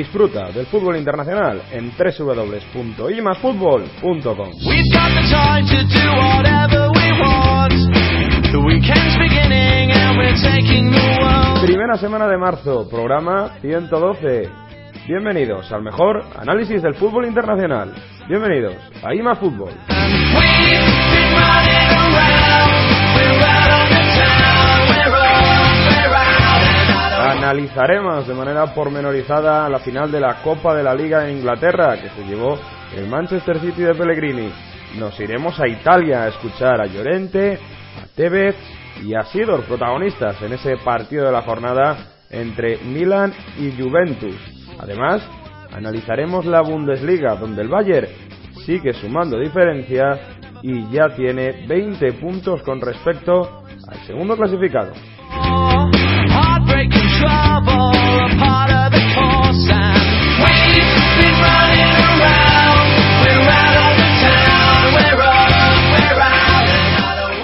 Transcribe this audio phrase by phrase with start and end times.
[0.00, 4.50] Disfruta del fútbol internacional en www.imasfutbol.com.
[11.60, 14.48] Primera semana de marzo, programa 112.
[15.06, 17.92] Bienvenidos al mejor análisis del fútbol internacional.
[18.26, 19.74] Bienvenidos a IMA Fútbol.
[27.50, 32.08] Analizaremos de manera pormenorizada la final de la Copa de la Liga en Inglaterra que
[32.10, 32.56] se llevó
[32.96, 34.52] el Manchester City de Pellegrini.
[35.00, 37.58] Nos iremos a Italia a escuchar a Llorente,
[38.00, 38.54] a Tevez
[39.02, 41.96] y a Sidor, protagonistas en ese partido de la jornada
[42.30, 44.36] entre Milan y Juventus.
[44.78, 45.20] Además,
[45.72, 48.06] analizaremos la Bundesliga, donde el Bayern
[48.64, 50.20] sigue sumando diferencias
[50.62, 54.92] y ya tiene 20 puntos con respecto al segundo clasificado.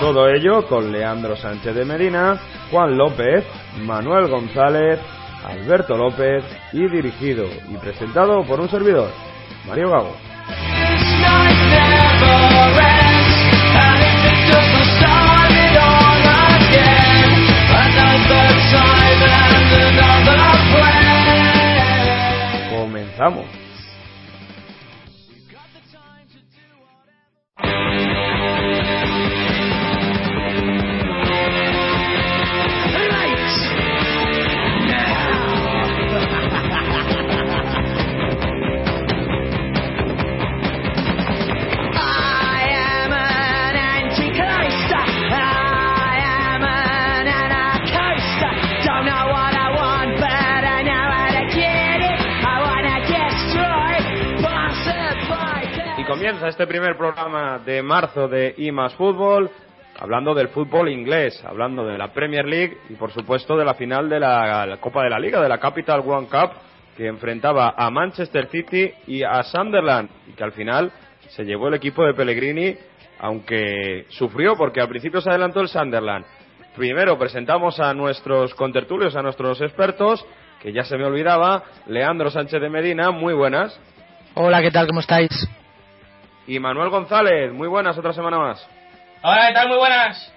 [0.01, 2.39] Todo ello con Leandro Sánchez de Medina,
[2.71, 3.45] Juan López,
[3.81, 5.01] Manuel González,
[5.45, 9.11] Alberto López y dirigido y presentado por un servidor,
[9.67, 10.17] Mario Gago.
[22.71, 23.66] Comenzamos.
[56.27, 59.49] Comienza este primer programa de marzo de IMAS Fútbol,
[59.97, 64.09] hablando del fútbol inglés, hablando de la Premier League y por supuesto de la final
[64.09, 66.51] de la, Copa de la Liga, de la Capital One Cup,
[66.97, 70.91] que enfrentaba a Manchester City y a Sunderland, y que al final
[71.29, 72.75] se llevó el equipo de Pellegrini,
[73.21, 76.25] aunque sufrió porque al principio se adelantó el Sunderland.
[76.75, 80.27] Primero presentamos a nuestros contertulios, a nuestros expertos,
[80.61, 83.79] que ya se me olvidaba, Leandro Sánchez de Medina, muy buenas.
[84.35, 84.89] Hola, ¿qué tal?
[84.89, 85.31] ¿Cómo estáis?
[86.47, 88.65] Y Manuel González, muy buenas, otra semana más.
[89.23, 89.69] Hola, ¿qué tal?
[89.69, 90.33] Muy buenas.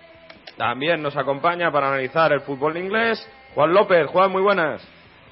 [0.57, 4.07] También nos acompaña para analizar el fútbol inglés Juan López.
[4.07, 4.81] Juan, muy buenas.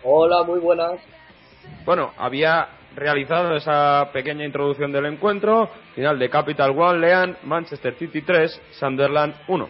[0.04, 1.00] Hola, muy buenas.
[1.84, 5.70] Bueno, había realizado esa pequeña introducción del encuentro.
[5.96, 9.70] Final de Capital One, Lean, Manchester City 3, Sunderland 1.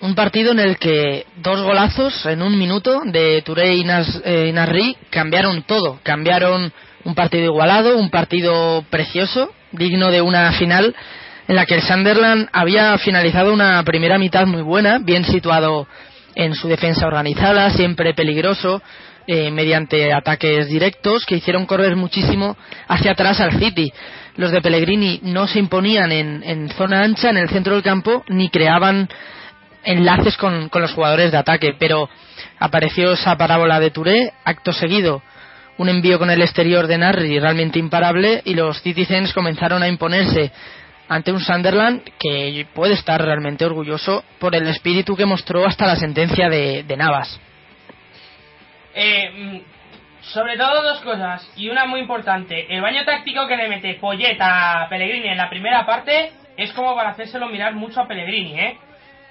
[0.00, 4.50] Un partido en el que dos golazos en un minuto de Touré y, Nas, eh,
[4.50, 5.98] Nasri cambiaron todo.
[6.02, 6.72] Cambiaron
[7.04, 10.94] un partido igualado, un partido precioso digno de una final
[11.48, 15.88] en la que el Sunderland había finalizado una primera mitad muy buena, bien situado
[16.34, 18.80] en su defensa organizada, siempre peligroso,
[19.26, 23.92] eh, mediante ataques directos que hicieron correr muchísimo hacia atrás al City.
[24.36, 28.48] Los de Pellegrini no se imponían en, zona ancha, en el centro del campo, ni
[28.48, 29.08] creaban
[29.82, 32.08] enlaces con, con los jugadores de ataque, pero
[32.58, 35.22] apareció esa parábola de Touré, acto seguido
[35.80, 40.52] un envío con el exterior de Narri realmente imparable y los Citizens comenzaron a imponerse
[41.08, 45.96] ante un Sunderland que puede estar realmente orgulloso por el espíritu que mostró hasta la
[45.96, 47.40] sentencia de, Navas.
[48.94, 49.60] Eh, mm,
[50.20, 52.66] sobre todo dos cosas, y una muy importante.
[52.68, 56.94] El baño táctico que le mete Poyet a Pellegrini en la primera parte es como
[56.94, 58.78] para hacérselo mirar mucho a Pellegrini, ¿eh?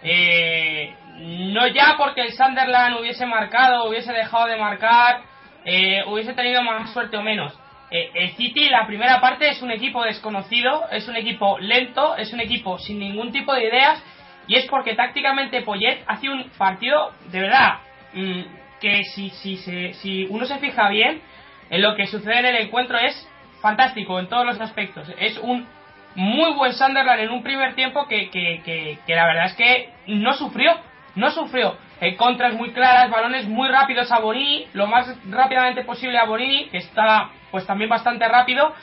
[0.01, 5.29] eh no ya porque el Sunderland hubiese marcado, hubiese dejado de marcar,
[5.65, 7.57] eh, hubiese tenido más suerte o menos.
[7.91, 12.31] Eh, el City, la primera parte, es un equipo desconocido, es un equipo lento, es
[12.33, 14.03] un equipo sin ningún tipo de ideas,
[14.47, 17.79] y es porque tácticamente Poyet hace un partido de verdad
[18.13, 18.41] mm,
[18.79, 19.57] que si, si,
[19.93, 21.21] si uno se fija bien
[21.69, 23.27] en lo que sucede en el encuentro es
[23.61, 25.11] fantástico en todos los aspectos.
[25.19, 25.67] Es un
[26.15, 30.33] muy buen Sunderland en un primer tiempo que, que, que la verdad es que no
[30.33, 30.73] sufrió,
[31.15, 31.77] no sufrió
[32.17, 36.77] contras muy claras, balones muy rápidos a Bonini, lo más rápidamente posible a Bonini, que
[36.77, 38.73] está pues también bastante rápido,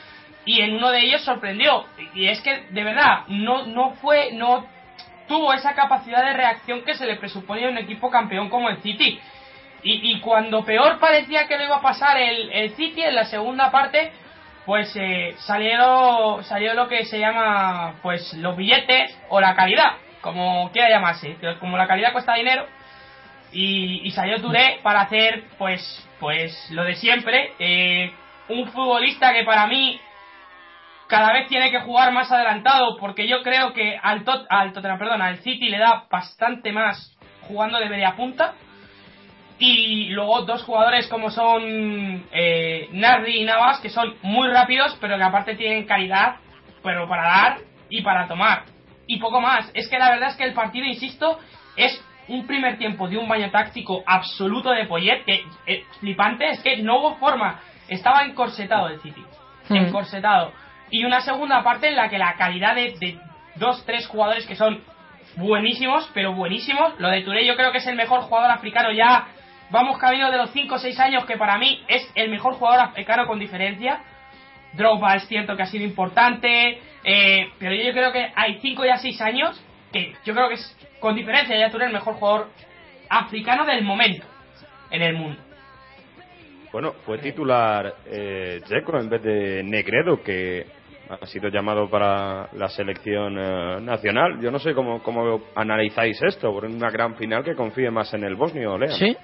[0.45, 1.85] y en uno de ellos sorprendió.
[2.15, 4.67] Y es que de verdad no, no fue, no
[5.27, 8.79] tuvo esa capacidad de reacción que se le presuponía a un equipo campeón como el
[8.79, 9.19] City.
[9.83, 14.11] Y, cuando peor parecía que lo iba a pasar el, City en la segunda parte,
[14.65, 19.93] pues eh, salió lo que se llama pues los billetes o la calidad,
[20.23, 21.37] como quiera llamarse.
[21.61, 22.67] Como la calidad cuesta dinero,
[23.57, 25.81] y, y salió Touré para hacer pues
[26.21, 27.53] pues lo de siempre.
[27.59, 28.13] Eh,
[28.49, 29.99] un futbolista que para mí
[31.09, 34.99] cada vez tiene que jugar más adelantado porque yo creo que al, tot, al Tottenham,
[34.99, 37.17] perdón, al City le da bastante más
[37.49, 38.55] jugando de media punta.
[39.59, 41.63] Y luego dos jugadores como son
[42.31, 46.37] eh, Nardi y Navas que son muy rápidos pero que aparte tienen calidad
[46.83, 47.59] pero para dar
[47.89, 48.65] y para tomar.
[49.07, 49.71] Y poco más.
[49.73, 51.39] Es que la verdad es que el partido insisto
[51.77, 56.61] es un primer tiempo de un baño táctico absoluto de Poyet que eh, flipante es
[56.63, 57.61] que no hubo forma.
[57.89, 59.25] Estaba encorsetado el City.
[59.69, 59.77] Hmm.
[59.77, 60.53] encorsetado.
[60.91, 63.19] Y una segunda parte en la que la calidad de, de
[63.57, 64.81] dos tres jugadores que son
[65.37, 69.27] buenísimos pero buenísimos lo de Touré yo creo que es el mejor jugador africano ya
[69.71, 72.81] vamos camino de los 5 o 6 años que para mí es el mejor jugador
[72.81, 74.01] africano con diferencia.
[74.75, 78.99] Drogba es cierto que ha sido importante eh, pero yo creo que hay 5 ya
[78.99, 79.63] 6 años
[79.97, 82.49] que yo creo que es con diferencia ya Touré el mejor jugador
[83.09, 84.27] africano del momento
[84.91, 85.41] en el mundo
[86.73, 90.67] Bueno, fue titular eh, Dzeko en vez de Negredo, que
[91.09, 94.41] ha sido llamado para la selección eh, nacional.
[94.41, 98.25] Yo no sé cómo, cómo analizáis esto, por una gran final que confíe más en
[98.25, 98.91] el bosnio, Lea.
[98.91, 99.17] Sí,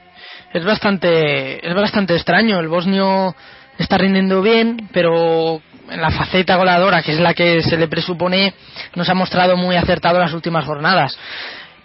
[0.52, 2.60] es bastante, es bastante extraño.
[2.60, 3.34] El bosnio
[3.78, 5.60] está rindiendo bien, pero
[5.96, 8.54] la faceta goleadora, que es la que se le presupone,
[8.94, 11.18] nos ha mostrado muy acertado las últimas jornadas.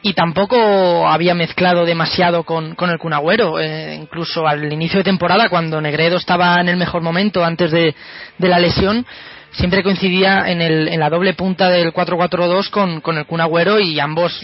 [0.02, 3.60] Y tampoco había mezclado demasiado con, con el Cunagüero.
[3.60, 7.96] Eh, incluso al inicio de temporada, cuando Negredo estaba en el mejor momento antes de,
[8.38, 9.06] de la lesión,
[9.52, 13.80] siempre coincidía en, el, en la doble punta del 4-4-2 con, con el Kun Agüero
[13.80, 14.40] y ambos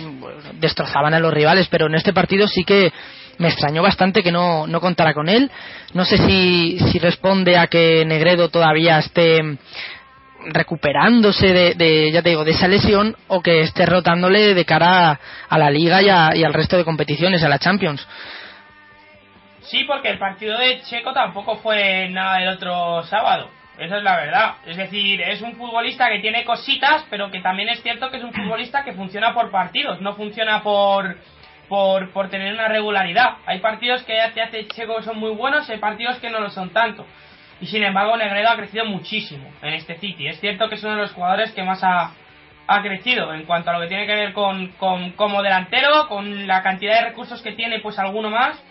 [0.60, 2.92] destrozaban a los rivales, pero en este partido sí que
[3.38, 5.50] me extrañó bastante que no, no contara con él.
[5.94, 9.58] No sé si, si responde a que Negredo todavía esté
[10.46, 15.20] recuperándose de, ya te digo de esa lesión o que esté rotándole de cara a,
[15.48, 18.06] a la liga y, a, y al resto de competiciones a la Champions
[19.74, 23.50] Sí, porque el partido de Checo tampoco fue nada del otro sábado.
[23.78, 24.56] Esa es la verdad.
[24.68, 28.24] Es decir, es un futbolista que tiene cositas, pero que también es cierto que es
[28.24, 31.18] un futbolista que funciona por partidos, no funciona por,
[31.68, 33.38] por, por tener una regularidad.
[33.46, 36.40] Hay partidos que ya te hace Checo que son muy buenos, hay partidos que no
[36.40, 37.06] lo son tanto.
[37.62, 40.28] Y sin embargo, Negredo ha crecido muchísimo en este City.
[40.28, 42.12] Es cierto que es uno de los jugadores que más ha,
[42.68, 46.48] ha crecido en cuanto a lo que tiene que ver con, con como delantero, con
[46.48, 48.62] la cantidad de recursos que tiene, pues alguno más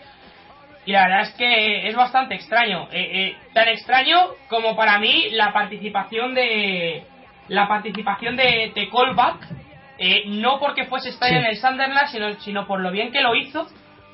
[0.85, 4.17] y la verdad es que es bastante extraño eh, eh, tan extraño
[4.49, 7.03] como para mí la participación de
[7.47, 8.89] la participación de, de
[10.05, 11.17] eh, no porque fuese Sí.
[11.35, 13.67] en el Sunderland sino, sino por lo bien que lo hizo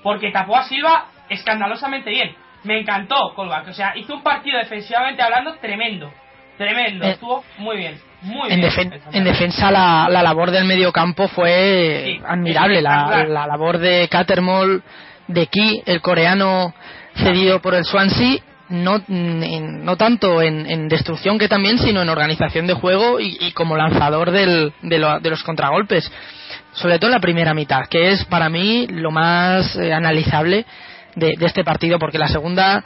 [0.04, 2.36] porque tapó a Silva escandalosamente bien.
[2.64, 6.12] Me encantó Colback o sea hizo un partido defensivamente hablando tremendo.
[6.58, 7.06] Tremendo.
[7.06, 10.92] Eh, estuvo muy bien muy en, bien defen- en defensa la, la labor del medio
[10.92, 12.82] campo fue Sí, admirable.
[12.82, 14.84] La, la labor de Catermol
[15.28, 16.74] de Ki el coreano
[17.16, 18.40] cedido por el Swansea
[18.70, 23.38] no, en- no tanto en, en destrucción que también sino en organización de juego y,
[23.40, 26.12] y como lanzador del- de, lo- de los contragolpes
[26.74, 30.66] sobre todo en la primera mitad que es para mí lo más eh, analizable
[31.16, 32.84] de, de este partido porque la segunda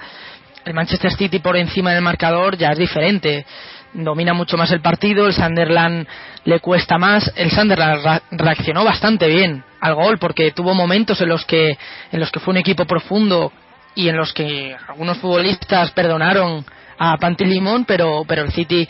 [0.65, 3.45] el Manchester City por encima del marcador ya es diferente.
[3.93, 6.07] Domina mucho más el partido, el Sunderland
[6.45, 7.29] le cuesta más.
[7.35, 11.77] El Sunderland reaccionó bastante bien al gol porque tuvo momentos en los que
[12.13, 13.51] en los que fue un equipo profundo
[13.95, 16.65] y en los que algunos futbolistas perdonaron
[16.97, 18.87] a Pantilimón, pero pero el City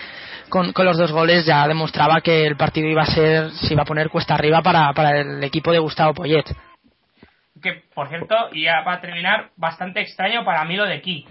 [0.49, 3.83] con, con los dos goles ya demostraba que el partido iba a ser se iba
[3.83, 6.45] a poner cuesta arriba para, para el equipo de Gustavo Poyet.
[7.61, 11.25] que por cierto, y ya para terminar, bastante extraño para mí lo de Ki.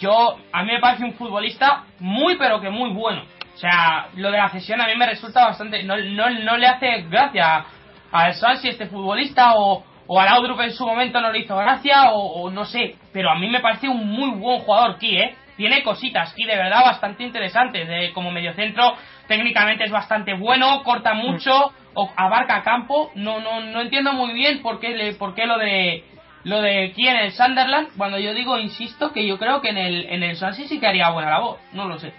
[0.00, 3.24] Yo, a mí me parece un futbolista muy pero que muy bueno.
[3.54, 6.66] O sea, lo de la cesión a mí me resulta bastante, no, no, no le
[6.66, 7.64] hace gracia
[8.10, 12.10] al Swansea este futbolista o, o al Laudrup en su momento no le hizo gracia
[12.12, 15.34] o, o no sé, pero a mí me parece un muy buen jugador Ki, ¿eh?
[15.56, 18.94] Tiene cositas Ki de verdad bastante interesantes, de, como mediocentro
[19.26, 24.60] técnicamente es bastante bueno, corta mucho, o abarca campo, no, no, no entiendo muy bien
[24.62, 26.04] por qué, le, por qué lo de
[26.44, 29.78] lo de Ki en el Sunderland, cuando yo digo, insisto, que yo creo que en
[29.78, 32.12] el, en el Swansea sí que haría buena labor, no lo sé.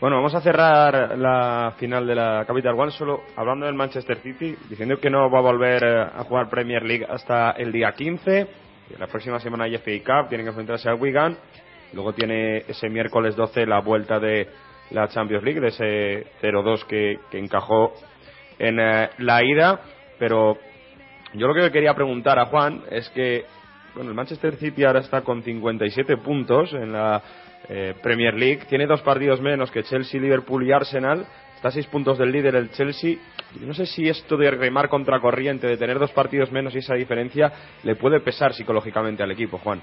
[0.00, 4.54] Bueno, vamos a cerrar la final de la Capital One solo hablando del Manchester City,
[4.68, 8.46] diciendo que no va a volver eh, a jugar Premier League hasta el día 15.
[8.90, 11.36] Y la próxima semana hay FA Cup, tienen que enfrentarse al Wigan.
[11.92, 14.48] Luego tiene ese miércoles 12 la vuelta de
[14.90, 17.94] la Champions League, de ese 0-2 que, que encajó
[18.58, 19.80] en eh, la ida.
[20.18, 20.58] Pero
[21.34, 23.44] yo lo que quería preguntar a Juan es que
[23.94, 27.22] bueno, el Manchester City ahora está con 57 puntos en la
[27.68, 28.66] eh, Premier League.
[28.68, 31.26] Tiene dos partidos menos que Chelsea, Liverpool y Arsenal.
[31.56, 33.16] Está a seis puntos del líder el Chelsea.
[33.60, 36.94] No sé si esto de remar contra corriente, de tener dos partidos menos y esa
[36.94, 37.52] diferencia,
[37.82, 39.80] le puede pesar psicológicamente al equipo, Juan.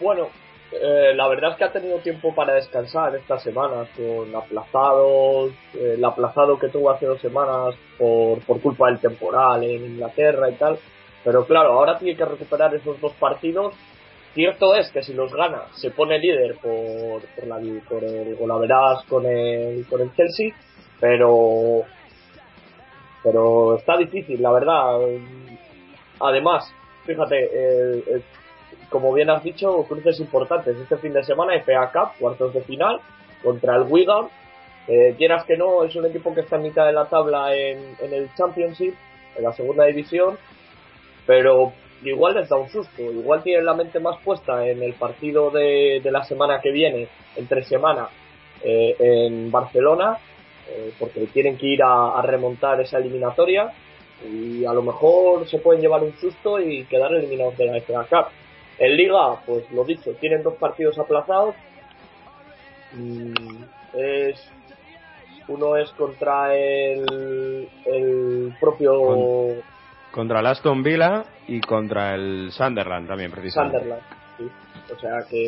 [0.00, 0.28] Bueno,
[0.72, 5.94] eh, la verdad es que ha tenido tiempo para descansar estas semanas con aplazados, eh,
[5.96, 10.54] el aplazado que tuvo hace dos semanas por, por culpa del temporal en Inglaterra y
[10.54, 10.78] tal.
[11.24, 13.74] Pero claro, ahora tiene que recuperar esos dos partidos.
[14.34, 19.04] Cierto es que si los gana, se pone líder por, por, la, por el golaveras
[19.06, 20.54] con el, con el Chelsea,
[20.98, 21.82] pero,
[23.22, 25.00] pero está difícil, la verdad.
[26.20, 26.72] Además,
[27.04, 28.22] fíjate,
[28.88, 30.76] como bien has dicho, cruces importantes.
[30.78, 33.00] Este fin de semana, FA Cup, cuartos de final,
[33.42, 34.28] contra el Wigan.
[34.88, 37.96] Eh, quieras que no, es un equipo que está en mitad de la tabla en,
[38.00, 38.94] en el Championship,
[39.36, 40.38] en la segunda división,
[41.26, 41.72] pero
[42.04, 46.00] igual les da un susto, igual tienen la mente más puesta en el partido de,
[46.02, 48.08] de la semana que viene, entre semana,
[48.62, 50.18] eh, en Barcelona,
[50.68, 53.72] eh, porque tienen que ir a, remontar esa eliminatoria
[54.24, 58.06] y a lo mejor se pueden llevar un susto y quedar eliminados de la FA
[58.08, 58.32] Cup.
[58.78, 61.54] En Liga, pues lo dicho, tienen dos partidos aplazados.
[62.96, 63.32] Y
[63.94, 64.48] es
[65.48, 69.62] uno es contra el, el propio
[70.12, 73.78] contra el Aston Villa y contra el Sunderland también precisamente.
[73.78, 74.02] Sunderland
[74.38, 74.50] sí.
[74.94, 75.46] o sea que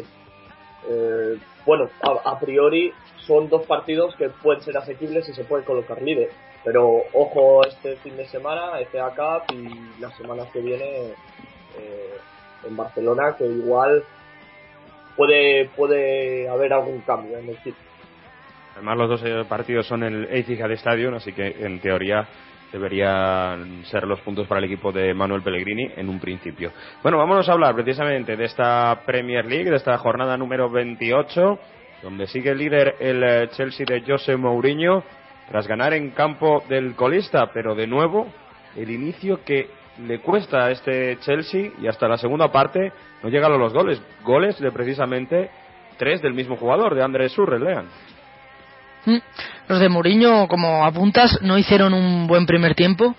[0.88, 5.64] eh, bueno a, a, priori son dos partidos que pueden ser asequibles y se pueden
[5.64, 6.30] colocar líder.
[6.64, 11.12] Pero ojo este fin de semana FA Cup y las semanas que viene
[11.78, 12.14] eh,
[12.66, 14.02] en Barcelona que igual
[15.16, 17.94] puede puede haber algún cambio en el sitio
[18.74, 22.26] Además, los dos partidos son en el Etihad Stadium, así que en teoría
[22.74, 26.72] deberían ser los puntos para el equipo de Manuel Pellegrini en un principio.
[27.04, 31.58] Bueno, vámonos a hablar precisamente de esta Premier League, de esta jornada número 28,
[32.02, 35.04] donde sigue el líder el Chelsea de José Mourinho,
[35.48, 38.26] tras ganar en campo del colista, pero de nuevo
[38.74, 39.70] el inicio que
[40.04, 44.02] le cuesta a este Chelsea y hasta la segunda parte no llegan a los goles.
[44.24, 45.48] Goles de precisamente
[45.96, 47.86] tres del mismo jugador, de Andrés Surre, lean.
[49.68, 53.14] Los de Mourinho, como apuntas, no hicieron un buen primer tiempo.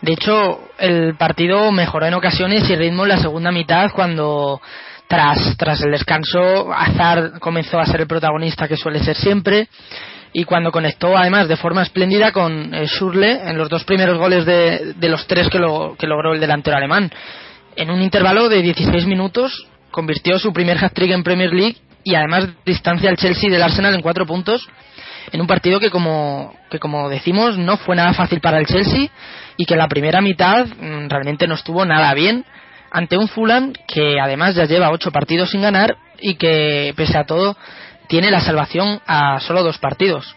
[0.00, 4.60] De hecho, el partido mejoró en ocasiones y ritmo en la segunda mitad cuando
[5.08, 9.68] tras, tras el descanso Azar comenzó a ser el protagonista que suele ser siempre
[10.32, 14.44] y cuando conectó además de forma espléndida con eh, Schurle en los dos primeros goles
[14.44, 17.10] de, de los tres que, lo, que logró el delantero alemán.
[17.74, 22.48] En un intervalo de 16 minutos convirtió su primer hat-trick en Premier League y además
[22.64, 24.68] distancia al Chelsea del Arsenal en cuatro puntos
[25.32, 29.08] en un partido que como, que como decimos no fue nada fácil para el Chelsea
[29.56, 32.44] y que la primera mitad mmm, realmente no estuvo nada bien
[32.90, 37.24] ante un Fulham que además ya lleva ocho partidos sin ganar y que pese a
[37.24, 37.56] todo
[38.08, 40.34] tiene la salvación a solo dos partidos.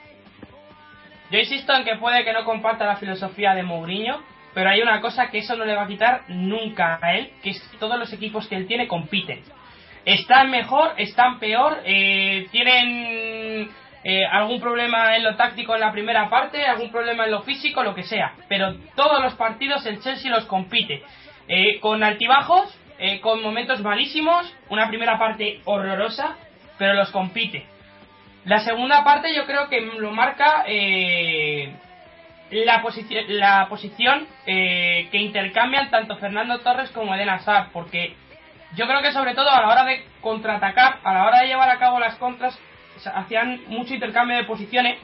[1.31, 4.21] Yo insisto en que puede que no comparta la filosofía de Mourinho,
[4.53, 7.51] pero hay una cosa que eso no le va a quitar nunca a él, que
[7.51, 9.41] es que todos los equipos que él tiene compiten.
[10.03, 13.69] Están mejor, están peor, eh, tienen
[14.03, 17.83] eh, algún problema en lo táctico en la primera parte, algún problema en lo físico,
[17.83, 18.33] lo que sea.
[18.47, 21.03] Pero todos los partidos el Chelsea los compite.
[21.47, 26.37] Eh, con altibajos, eh, con momentos malísimos, una primera parte horrorosa,
[26.77, 27.65] pero los compite.
[28.45, 31.73] La segunda parte yo creo que lo marca eh,
[32.51, 38.15] la, posici la posición que intercambian tanto Fernando Torres como Eden Hazard, porque
[38.75, 41.69] yo creo que sobre todo a la hora de contraatacar, a la hora de llevar
[41.69, 42.57] a cabo las contras,
[43.07, 44.97] hacían mucho intercambio de posiciones,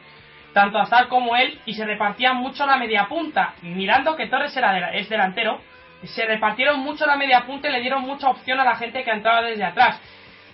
[0.54, 3.54] tanto Azar como él, y se repartían mucho la media punta.
[3.62, 5.62] Mirando que Torres era es delantero,
[6.04, 9.12] se repartieron mucho la media punta y le dieron mucha opción a la gente que
[9.12, 10.00] entraba desde atrás.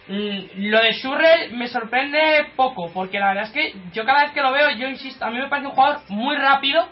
[0.07, 4.31] Mm, lo de Schurrell me sorprende poco, porque la verdad es que yo cada vez
[4.31, 6.85] que lo veo, yo insisto, a mí me parece un jugador muy rápido,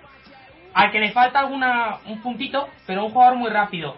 [0.73, 3.97] al que le falta alguna un puntito, pero un jugador muy rápido.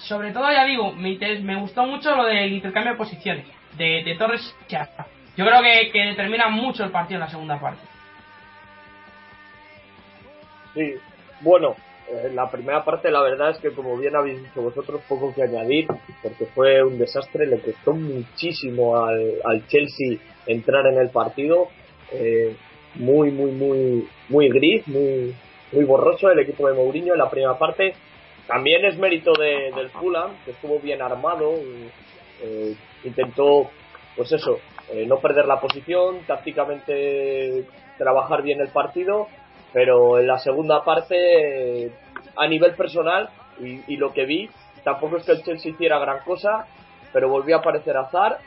[0.00, 4.14] Sobre todo, ya digo, me, me gustó mucho lo del intercambio de posiciones de, de
[4.16, 7.82] Torres Azar yo creo que, que, determina mucho el partido en la segunda parte.
[10.74, 10.94] Sí,
[11.40, 11.76] bueno,
[12.24, 15.42] en la primera parte la verdad es que como bien habéis dicho vosotros, poco que
[15.42, 15.86] añadir,
[16.22, 21.68] porque fue un desastre, le costó muchísimo al, al Chelsea entrar en el partido,
[22.12, 22.56] eh,
[22.94, 25.34] muy, muy, muy, muy gris, muy,
[25.72, 27.94] muy borroso el equipo de Mourinho en la primera parte.
[28.46, 31.54] También es mérito de, del Fulham, que estuvo bien armado,
[32.42, 33.70] eh, intentó,
[34.16, 34.58] pues eso,
[34.92, 37.64] eh, no perder la posición, tácticamente
[37.96, 39.28] trabajar bien el partido,
[39.72, 41.92] pero en la segunda parte,
[42.36, 43.30] a nivel personal,
[43.60, 44.50] y, lo que vi,
[44.84, 46.66] tampoco es que el Chelsea hiciera gran cosa,
[47.12, 48.38] pero volvió a aparecer Azar.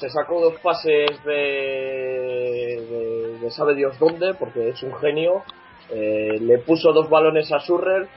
[0.00, 5.44] Se sacó dos pases de, de, sabe Dios dónde, porque es un genio.
[5.90, 8.08] Eh, le puso dos balones a Surrer,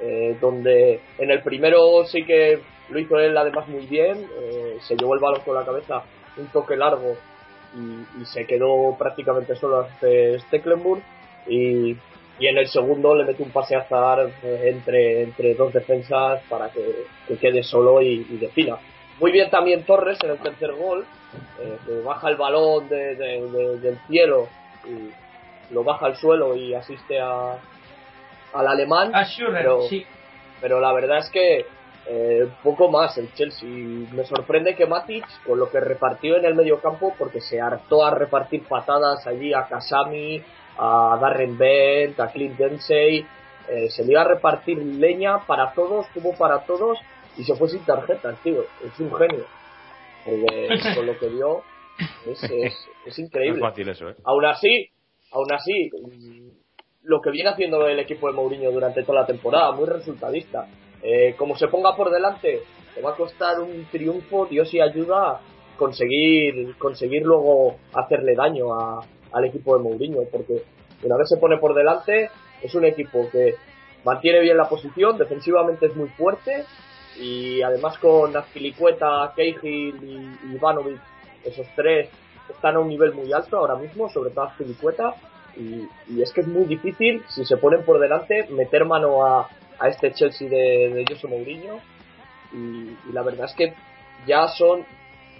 [0.00, 4.96] eh, donde en el primero sí que lo hizo él además muy bien, eh, se
[4.96, 6.02] llevó el balón con la cabeza
[6.36, 7.16] un toque largo
[7.74, 11.02] y, se quedó prácticamente solo ante Stecklenburg
[11.46, 11.96] y,
[12.38, 16.70] y, en el segundo le mete un pase a Zar entre, entre dos defensas para
[16.70, 18.78] que, quede solo y, y defina.
[19.20, 21.04] Muy bien también Torres en el tercer gol,
[21.86, 24.48] que baja el balón del cielo
[24.86, 27.58] y lo baja al suelo y asiste a,
[28.52, 29.12] al alemán.
[29.52, 29.80] pero,
[30.60, 31.66] pero la verdad es que
[32.10, 33.68] eh, poco más el Chelsea.
[33.68, 38.04] Me sorprende que Matic, con lo que repartió en el medio campo, porque se hartó
[38.04, 40.42] a repartir patadas allí a Kasami,
[40.78, 43.26] a Darren Bent, a Clint Densey,
[43.68, 46.98] eh, se le iba a repartir leña para todos, como para todos,
[47.36, 48.64] y se fue sin tarjetas, tío.
[48.82, 49.44] Es un genio.
[50.24, 51.62] Porque con lo que dio
[52.26, 52.42] es,
[53.04, 53.60] es, increíble.
[53.60, 54.14] fácil eso, ¿eh?
[54.24, 54.88] Aún así,
[55.32, 55.90] aún así,
[57.02, 60.66] lo que viene haciendo el equipo de Mourinho durante toda la temporada, muy resultadista.
[61.02, 62.62] Eh, como se ponga por delante,
[62.94, 65.40] te va a costar un triunfo, Dios y ayuda
[65.76, 70.64] conseguir, conseguir luego hacerle daño a, al equipo de Mourinho, porque
[71.02, 73.54] una vez se pone por delante, es un equipo que
[74.04, 76.64] mantiene bien la posición, defensivamente es muy fuerte,
[77.16, 81.00] y además con Azpilicueta, Cahill y Ivanovic,
[81.44, 82.08] esos tres
[82.50, 85.14] están a un nivel muy alto ahora mismo, sobre todo Azpilicueta,
[85.56, 89.48] y, y es que es muy difícil, si se ponen por delante, meter mano a,
[89.78, 91.80] a este Chelsea de, de José Mourinho,
[92.52, 93.74] y, la verdad es que
[94.26, 94.84] ya son,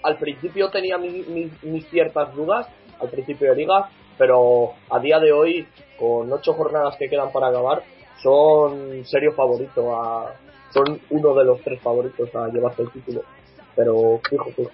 [0.03, 2.67] al principio tenía mis ciertas dudas,
[2.99, 5.67] al principio de liga, pero a día de hoy,
[5.97, 7.83] con ocho jornadas que quedan para acabar,
[8.21, 10.35] son serio favorito a,
[10.73, 13.23] son uno de los tres favoritos a llevarse el título.
[13.75, 14.71] Pero fijo, fijo.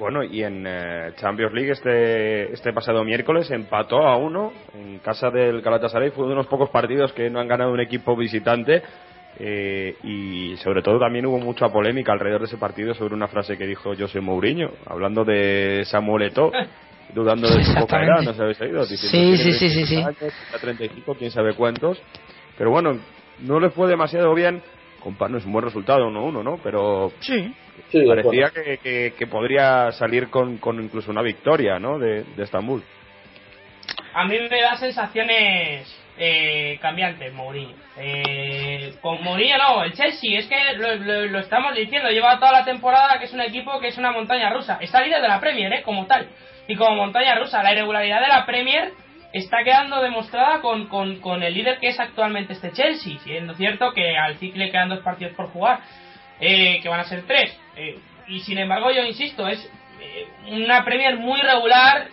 [0.00, 5.30] Bueno, y en eh, Champions League este, este pasado miércoles empató a uno en casa
[5.30, 6.12] del Galatasaray.
[6.12, 8.82] Fue uno de los pocos partidos que no han ganado un equipo visitante.
[9.38, 13.58] Eh, y sobre todo también hubo mucha polémica alrededor de ese partido sobre una frase
[13.58, 16.50] que dijo José Mourinho, hablando de Samuel Eto'o,
[17.14, 20.04] dudando de su poca edad, no se habéis oído, sí, sí, sí, sí, sí.
[20.60, 22.00] 35, quién sabe cuántos.
[22.56, 22.98] Pero bueno,
[23.40, 24.62] no le fue demasiado bien
[25.28, 26.58] no es un buen resultado 1-1, ¿no?
[26.62, 27.54] Pero sí.
[28.06, 31.98] parecía que, que, podría salir con, con, incluso una victoria, ¿no?
[31.98, 32.82] De, de Estambul.
[34.14, 37.74] A mí me da sensaciones eh, cambiantes, Mourinho.
[37.96, 42.64] Eh, con Mourinho no, el Chelsea, es que lo, lo, estamos diciendo, lleva toda la
[42.64, 44.78] temporada que es un equipo que es una montaña rusa.
[44.80, 45.82] Está líder de la Premier, ¿eh?
[45.82, 46.28] Como tal.
[46.68, 48.92] Y como montaña rusa, la irregularidad de la Premier
[49.32, 54.16] está quedando demostrada con, con, el líder que es actualmente este Chelsea, siendo cierto que
[54.16, 55.80] al ciclo quedan dos partidos por jugar,
[56.40, 57.56] eh, que van a ser tres.
[57.76, 59.64] Eh, y sin embargo, yo insisto, es
[60.00, 62.08] eh, una Premier muy regular,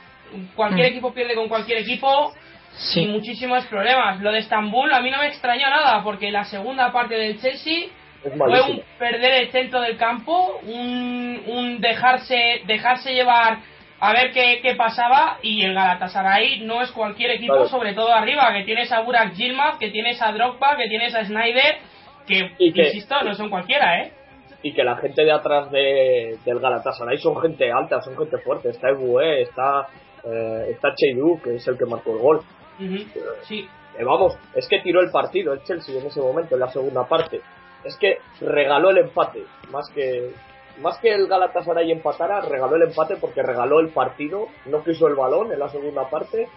[0.55, 0.91] cualquier mm.
[0.91, 2.33] equipo pierde con cualquier equipo.
[2.73, 4.19] Sin muchísimos problemas.
[4.21, 7.87] Lo de Estambul a mí no me extrañó nada, porque la segunda parte del Chelsea
[8.21, 13.59] fue un perder el centro del campo, un, un dejarse, dejarse llevar
[13.99, 18.53] a ver qué, qué, pasaba y el Galatasaray no es cualquier equipo, sobre todo arriba,
[18.53, 21.77] que tienes a Burak Yilmaz, que tienes a Drogba, que tienes a Snyder,
[22.27, 24.11] que, insisto, no son cualquiera, ¿eh?
[24.61, 28.69] Y que la gente de atrás de, del Galatasaray son gente alta, son gente fuerte.
[28.69, 29.87] Está Ebue, está,
[30.23, 32.41] eh, está Cheidu, que es el que marcó el gol.
[33.43, 33.67] sí.
[33.97, 37.07] Eh, vamos, es que tiró el partido el Chelsea en ese momento, en la segunda
[37.07, 37.41] parte.
[37.83, 40.33] Es que regaló el empate, más que,
[40.79, 45.15] más que el Galatasaray empatara, regaló el empate porque regaló el partido, no quiso el
[45.15, 46.47] balón en la segunda parte.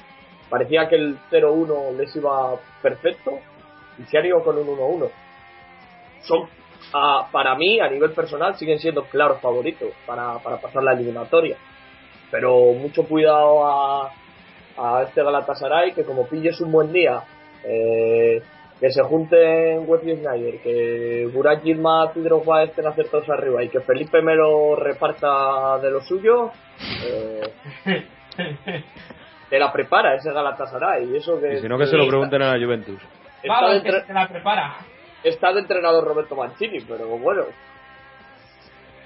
[0.48, 3.38] Parecía que el 0-1 les iba perfecto
[3.98, 5.10] y se han ido con un 1-1.
[6.22, 6.48] Son,
[7.32, 11.56] para mí, a nivel personal, siguen siendo claros favoritos para, para pasar la eliminatoria.
[12.30, 14.12] Pero mucho cuidado a,
[14.76, 17.22] a este Galatasaray que como pilles un buen día,
[17.64, 18.42] eh,
[18.80, 23.80] que se junten Wesley Snyder, que Burak Yilmaz y Drogba estén acertados arriba y que
[23.80, 26.50] Felipe me lo reparta de lo suyo,
[27.04, 27.42] eh,
[29.50, 31.12] te la prepara ese Galatasaray.
[31.12, 33.00] Y eso que, si no, que se lo pregunten a la Juventus.
[33.42, 34.76] Está que se la prepara.
[35.22, 37.44] Está de entrenador Roberto Mancini, pero bueno.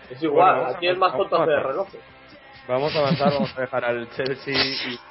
[0.09, 2.01] Es igual, aquí el más tonto hace de relojes.
[2.67, 4.55] Vamos a avanzar, vamos a dejar al Chelsea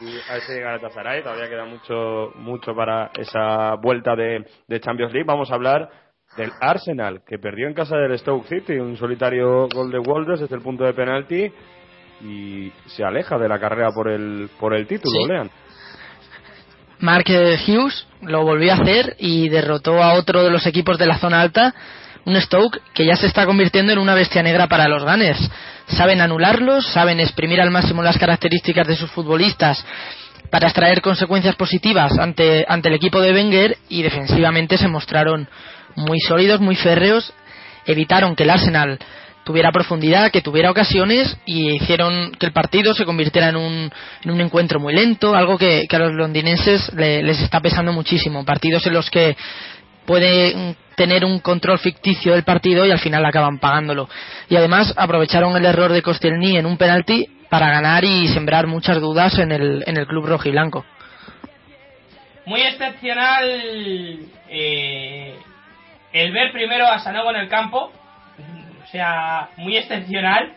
[0.01, 1.21] y, a ese Galatasaray.
[1.21, 4.43] Todavía queda mucho, mucho para esa vuelta de,
[4.79, 5.27] Champions League.
[5.27, 5.87] Vamos a hablar
[6.35, 10.55] del Arsenal, que perdió en casa del Stoke City, un solitario gol de Walters desde
[10.55, 11.51] el punto de penalti
[12.21, 15.51] y se aleja de la carrera por el, por el título, lean.
[16.99, 21.19] Mark Hughes lo volvió a hacer y derrotó a otro de los equipos de la
[21.19, 21.75] zona alta
[22.25, 25.51] un Stoke que ya se está convirtiendo en una bestia negra para los Gunners.
[25.87, 29.83] Saben anularlos, saben exprimir al máximo las características de sus futbolistas
[30.49, 35.47] para extraer consecuencias positivas ante, ante el equipo de Wenger y defensivamente se mostraron
[35.95, 37.33] muy sólidos, muy férreos,
[37.85, 38.99] evitaron que el Arsenal
[39.43, 43.91] tuviera profundidad, que tuviera ocasiones y hicieron que el partido se convirtiera en un,
[44.23, 48.45] en un encuentro muy lento, algo que, a los londinenses les está pesando muchísimo.
[48.45, 49.35] Partidos en los que
[50.05, 54.09] pueden tener un control ficticio del partido y al final acaban pagándolo.
[54.49, 58.99] Y además aprovecharon el error de Koscielny en un penalti para ganar y sembrar muchas
[58.99, 60.85] dudas en el, en el club rojiblanco.
[62.45, 63.43] Muy excepcional
[64.49, 65.35] eh,
[66.11, 67.91] el ver primero a Sanogo en el campo,
[68.83, 70.51] o sea, muy excepcional.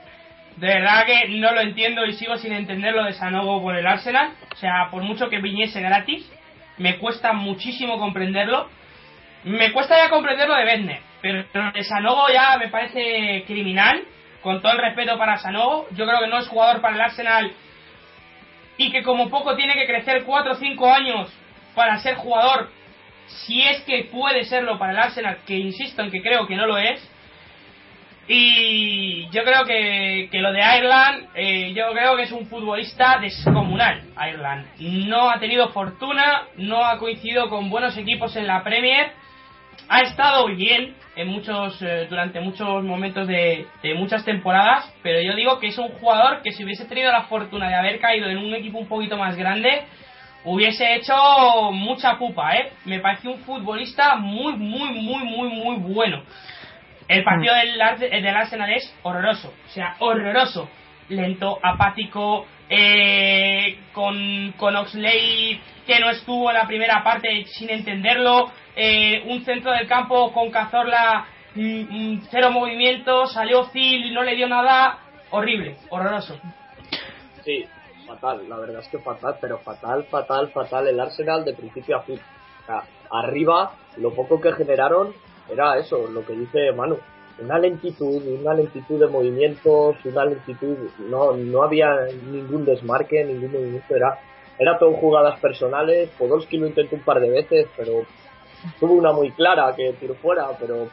[0.57, 3.87] De verdad que no lo entiendo y sigo sin entender lo de Sanogo por el
[3.87, 4.31] Arsenal.
[4.55, 6.27] O sea, por mucho que viniese gratis,
[6.79, 8.69] me cuesta muchísimo comprenderlo.
[9.47, 14.03] Me cuesta ya comprender lo de Bedner, pero de Sanogo ya me parece criminal.
[14.43, 17.53] Con todo el respeto para Sanogo, yo creo que no es jugador para el Arsenal
[18.77, 21.33] y que como poco tiene que crecer 4 o 5 años
[21.77, 22.71] para ser jugador,
[23.27, 26.67] si es que puede serlo para el Arsenal, que insisto en que creo que no
[26.67, 27.01] lo es.
[28.29, 33.19] Y yo creo que, que lo de Ireland, eh, yo creo que es un futbolista
[33.21, 34.67] descomunal, Ireland.
[35.07, 39.13] No ha tenido fortuna, no ha coincidido con buenos equipos en la Premier
[39.89, 45.59] ha estado bien en muchos eh, durante muchos momentos de, muchas temporadas, pero yo digo
[45.59, 48.55] que es un jugador que si hubiese tenido la fortuna de haber caído en un
[48.55, 49.85] equipo un poquito más grande,
[50.45, 51.15] hubiese hecho
[51.73, 52.73] mucha pupa, ¿eh?
[52.85, 56.23] Me parece un futbolista muy, muy, muy, muy, muy bueno.
[57.09, 57.99] El partido mm.
[57.99, 60.69] del, del Arsenal es horroroso, o sea, horroroso.
[61.09, 68.51] Lento, apático, eh, con, con Oxley que no estuvo en la primera parte sin entenderlo,
[68.75, 74.35] eh, un centro del campo con Cazorla, mm, mm, cero movimiento, salió y no le
[74.35, 74.99] dio nada,
[75.31, 76.39] horrible, horroroso.
[77.45, 77.65] Sí,
[78.07, 82.03] fatal, la verdad es que fatal, pero fatal, fatal, fatal el Arsenal de principio a
[82.03, 82.19] fin.
[82.63, 85.15] O sea, arriba, lo poco que generaron
[85.51, 86.99] era eso, lo que dice Manu,
[87.39, 90.77] una lentitud, una lentitud de movimientos, una lentitud,
[91.09, 94.19] no, no había ningún desmarque, ningún movimiento, era,
[94.59, 98.03] era todo jugadas personales, Podolski lo intentó un par de veces, pero
[98.81, 100.89] tuvo una muy clara que tiró fuera, pero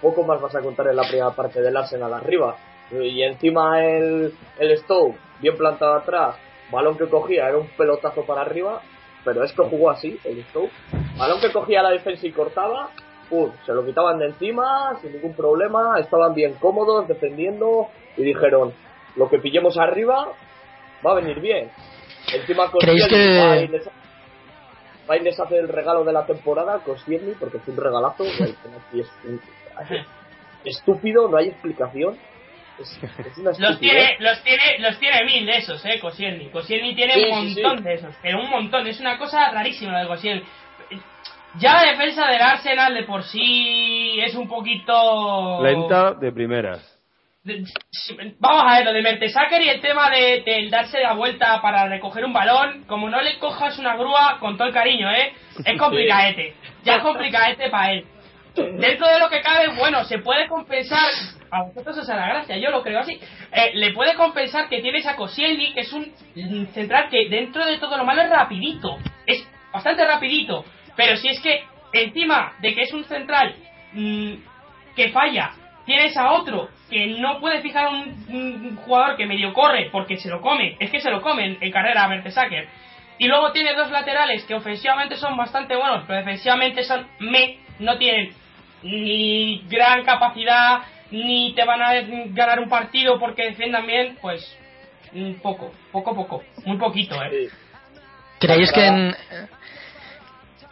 [0.00, 2.56] poco más vas a contar en la primera parte del Arsenal arriba.
[2.90, 6.36] Y encima el, el Stoke, bien plantado atrás,
[6.70, 8.80] balón que cogía, era un pelotazo para arriba,
[9.24, 10.72] pero es que jugó así, el Stoke.
[11.16, 12.90] Balón que cogía la defensa y cortaba,
[13.64, 18.72] se lo quitaban de encima sin ningún problema, estaban bien cómodos defendiendo y dijeron,
[19.16, 20.32] lo que pillemos arriba
[21.04, 21.70] va a venir bien.
[22.34, 23.92] Encima ¿Creéis que...
[25.08, 26.96] Va les hace el regalo de la temporada con
[27.38, 28.54] porque es un regalazo, es
[30.64, 32.16] estúpido, no hay explicación.
[33.58, 36.50] los tiene, los tiene, los tiene mil de esos, eh, Koscielny.
[36.50, 38.86] Koscielny tiene un montón de esos, pero un montón.
[38.86, 40.42] Es una cosa rarísima de Koscielny.
[41.58, 45.62] Ya la defensa del Arsenal de por sí es un poquito...
[45.62, 46.91] Lenta de primeras.
[47.44, 52.24] Vamos a ver, lo de Mertesacker y el tema de, darse la vuelta para recoger
[52.24, 55.32] un balón, como no le cojas una grúa con todo el cariño, ¿eh?
[55.64, 56.54] Es complicadete.
[56.84, 58.06] Ya es complicadete para él.
[58.54, 61.10] Dentro de lo que cabe, bueno, se puede compensar,
[61.50, 63.18] a vosotros os la gracia, yo lo creo así,
[63.50, 66.12] eh, le puede compensar que tienes a Koscielny, que es un
[66.74, 70.64] central que dentro de todo lo malo es rapidito, es bastante rapidito,
[70.96, 73.56] pero si es que encima de que es un central
[73.94, 74.34] mm,
[74.94, 79.88] que falla, tienes a otro que no puede fijar a un, jugador que medio corre
[79.90, 82.68] porque se lo come, es que se lo comen en carrera a Mertesacker.
[83.18, 87.96] Y luego tiene dos laterales que ofensivamente son bastante buenos, pero defensivamente son me, no
[87.98, 88.32] tienen
[88.82, 91.92] ni gran capacidad, ni te van a
[92.30, 94.58] ganar un partido porque defiendan bien, pues
[95.42, 97.48] poco, poco, poco, muy poquito, ¿eh?
[98.40, 99.14] ¿Creéis que en,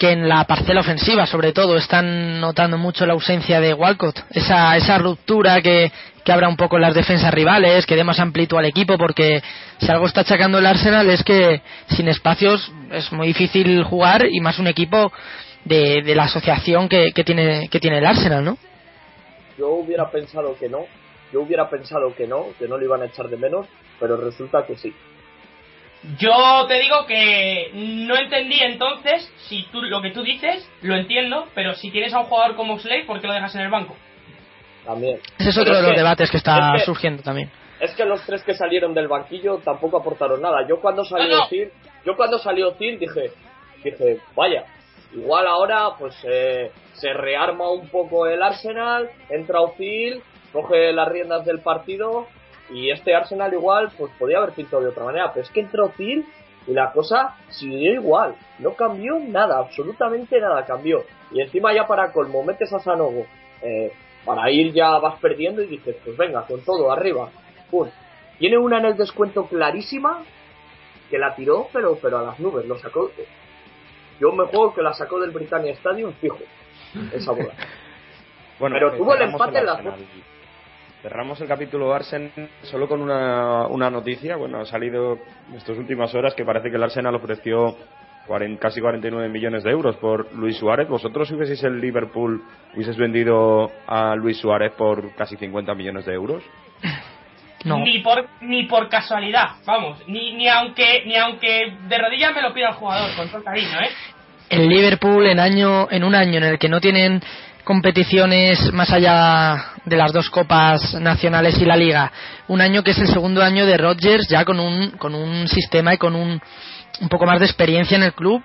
[0.01, 4.19] que en la parcela ofensiva, sobre todo, están notando mucho la ausencia de Walcott.
[4.31, 5.93] Esa, esa ruptura que,
[6.25, 9.43] que abra un poco las defensas rivales, que dé más amplitud al equipo, porque
[9.79, 14.41] si algo está achacando el Arsenal es que sin espacios es muy difícil jugar y
[14.41, 15.13] más un equipo
[15.67, 18.57] de, de la asociación que, que, tiene, que tiene el Arsenal, ¿no?
[19.59, 20.87] Yo hubiera pensado que no,
[21.31, 23.67] yo hubiera pensado que no, que no lo iban a echar de menos,
[24.01, 24.95] pero resulta que sí.
[26.19, 31.47] Yo te digo que no entendí entonces, si tú lo que tú dices, lo entiendo,
[31.55, 33.95] pero si tienes a un jugador como Slade, ¿por qué lo dejas en el banco?
[34.87, 35.21] También.
[35.39, 37.51] Ese es otro de los debates que está surgiendo también.
[37.81, 40.67] Es que los tres que salieron del banquillo tampoco aportaron nada.
[40.67, 41.71] Yo cuando salió Phil,
[42.05, 43.33] yo cuando salió Phil dije,
[43.85, 44.65] dije, vaya,
[45.15, 51.45] igual ahora pues eh, se rearma un poco el Arsenal, entra Phil, coge las riendas
[51.45, 52.27] del partido
[52.73, 55.91] y este Arsenal igual, pues podía haber pintado de otra manera, pero es que entró
[55.91, 56.25] Phil
[56.67, 61.05] Y la cosa siguió igual, no cambió nada, absolutamente nada cambió.
[61.33, 63.27] Y encima ya para colmo metes a Sanogo,
[63.63, 63.93] eh,
[64.25, 67.31] para ir ya vas perdiendo y dices, pues venga, con todo, arriba.
[67.71, 67.89] Pum.
[68.39, 70.23] Tiene una en el descuento clarísima
[71.11, 73.11] que la tiró, pero, pero a las nubes, lo sacó.
[74.21, 76.39] Yo me juego que la sacó del Britannia Stadium fijo,
[77.13, 77.55] esa bola.
[78.61, 79.95] Bueno, pero tuvo el empate en la Arsenal.
[81.03, 82.31] Cerramos el capítulo Arsenal
[82.63, 84.37] solo con una, una noticia.
[84.37, 87.75] Bueno, ha salido en estas últimas horas que parece que el Arsenal ofreció
[88.27, 90.89] 40 casi 49 millones de euros por Luis Suárez.
[90.89, 92.43] ¿Vosotros si hubieseis el Liverpool
[92.75, 96.43] hubieses vendido a Luis Suárez por casi 50 millones de euros?
[97.63, 97.77] No.
[97.81, 102.55] Ni por ni por casualidad, vamos, ni ni aunque ni aunque de rodillas me lo
[102.55, 103.91] pida el jugador con todo el cariño, ¿eh?
[104.49, 107.21] el Liverpool en año en un año en el que no tienen
[107.65, 112.13] competiciones más allá de las dos copas nacionales y la liga
[112.49, 115.95] un año que es el segundo año de Rodgers ya con un con un sistema
[115.95, 116.41] y con un
[117.01, 118.43] un poco más de experiencia en el club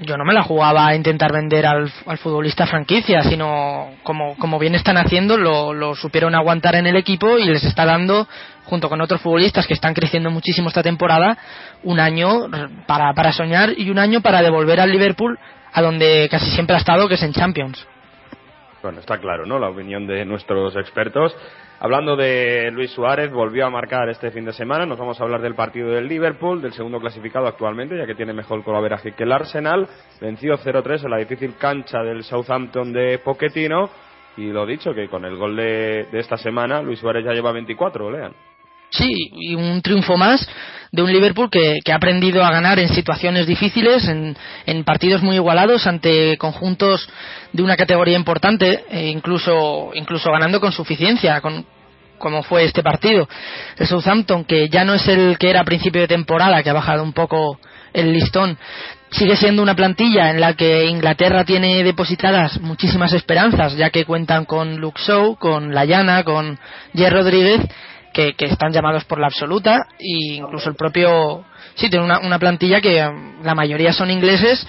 [0.00, 4.58] yo no me la jugaba a intentar vender al, al futbolista franquicia, sino como, como
[4.58, 8.28] bien están haciendo, lo, lo supieron aguantar en el equipo y les está dando,
[8.64, 11.38] junto con otros futbolistas que están creciendo muchísimo esta temporada,
[11.82, 12.48] un año
[12.86, 15.38] para, para soñar y un año para devolver al Liverpool
[15.72, 17.86] a donde casi siempre ha estado, que es en Champions.
[18.84, 19.58] Bueno, está claro, ¿no?
[19.58, 21.34] La opinión de nuestros expertos.
[21.80, 24.84] Hablando de Luis Suárez, volvió a marcar este fin de semana.
[24.84, 28.34] Nos vamos a hablar del partido del Liverpool, del segundo clasificado actualmente, ya que tiene
[28.34, 29.88] mejor colaboraje que el Arsenal.
[30.20, 33.88] Venció 0-3 en la difícil cancha del Southampton de Pochettino.
[34.36, 37.52] Y lo dicho, que con el gol de, de esta semana, Luis Suárez ya lleva
[37.52, 38.34] 24, lean.
[38.96, 40.46] Sí, y un triunfo más
[40.92, 45.22] de un Liverpool que, que ha aprendido a ganar en situaciones difíciles, en, en, partidos
[45.22, 47.08] muy igualados, ante conjuntos
[47.52, 51.66] de una categoría importante, e incluso, incluso ganando con suficiencia, con,
[52.18, 53.28] como fue este partido.
[53.76, 56.74] El Southampton, que ya no es el que era a principio de temporada, que ha
[56.74, 57.58] bajado un poco
[57.92, 58.56] el listón,
[59.10, 64.44] sigue siendo una plantilla en la que Inglaterra tiene depositadas muchísimas esperanzas, ya que cuentan
[64.44, 66.56] con Luke Shaw, con Layana, con
[66.94, 67.60] Jerry Rodríguez,
[68.14, 72.80] que, están llamados por la absoluta e incluso el propio sí tiene una, una plantilla
[72.80, 73.06] que
[73.42, 74.66] la mayoría son ingleses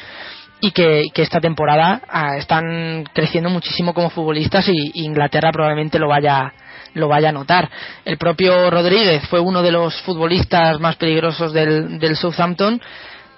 [0.59, 6.09] y que, esta temporada ah, están creciendo muchísimo como futbolistas y, y, Inglaterra probablemente lo
[6.09, 6.51] vaya
[6.95, 7.69] lo vaya a notar.
[8.05, 12.81] El propio Rodríguez fue uno de los futbolistas más peligrosos del, del Southampton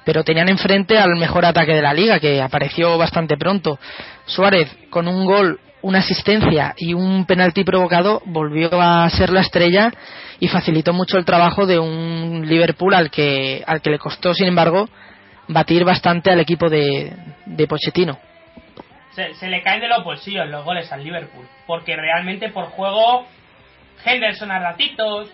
[0.08, 3.78] pero tenían enfrente al mejor ataque de la liga que apareció bastante pronto.
[4.26, 9.92] Suárez con un gol una asistencia y un penalti provocado volvió a ser la estrella
[10.40, 14.48] y facilitó mucho el trabajo de un Liverpool al que al que le costó sin
[14.48, 14.90] embargo
[15.48, 17.14] batir bastante al equipo de,
[17.46, 18.18] de Pochettino.
[19.12, 23.26] Se, le caen de los bolsillos los goles al Liverpool porque realmente por juego
[24.06, 25.32] Henderson a ratitos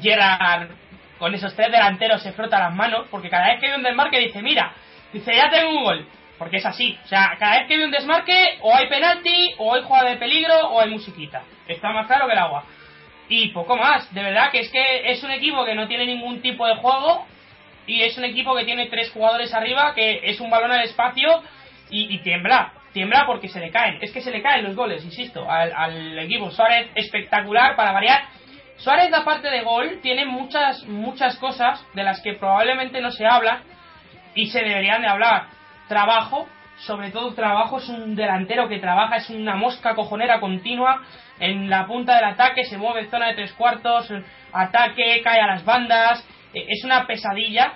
[0.00, 0.70] Gerard
[1.18, 4.18] con esos tres delanteros se frota las manos porque cada vez que hay un desmarque
[4.18, 4.72] dice mira
[5.12, 6.06] dice ya tengo un gol
[6.42, 6.98] porque es así.
[7.04, 10.16] O sea, cada vez que hay un desmarque, o hay penalti, o hay jugada de
[10.16, 11.44] peligro, o hay musiquita.
[11.68, 12.64] Está más claro que el agua.
[13.28, 14.12] Y poco más.
[14.12, 17.28] De verdad que es que es un equipo que no tiene ningún tipo de juego.
[17.86, 21.44] Y es un equipo que tiene tres jugadores arriba, que es un balón al espacio
[21.90, 22.72] y, tiembla.
[22.92, 23.98] Tiembla porque se le caen.
[24.00, 26.50] Es que se le caen los goles, insisto, al, equipo.
[26.50, 28.24] Suárez espectacular para variar.
[28.78, 33.62] Suárez, aparte de gol, tiene muchas, muchas cosas de las que probablemente no se habla
[34.34, 39.30] y se deberían de hablar trabajo, sobre todo trabajo, es un delantero que trabaja, es
[39.30, 41.02] una mosca cojonera continua
[41.38, 44.12] en la punta del ataque, se mueve zona de tres cuartos,
[44.52, 47.74] ataque, cae a las bandas, es una pesadilla,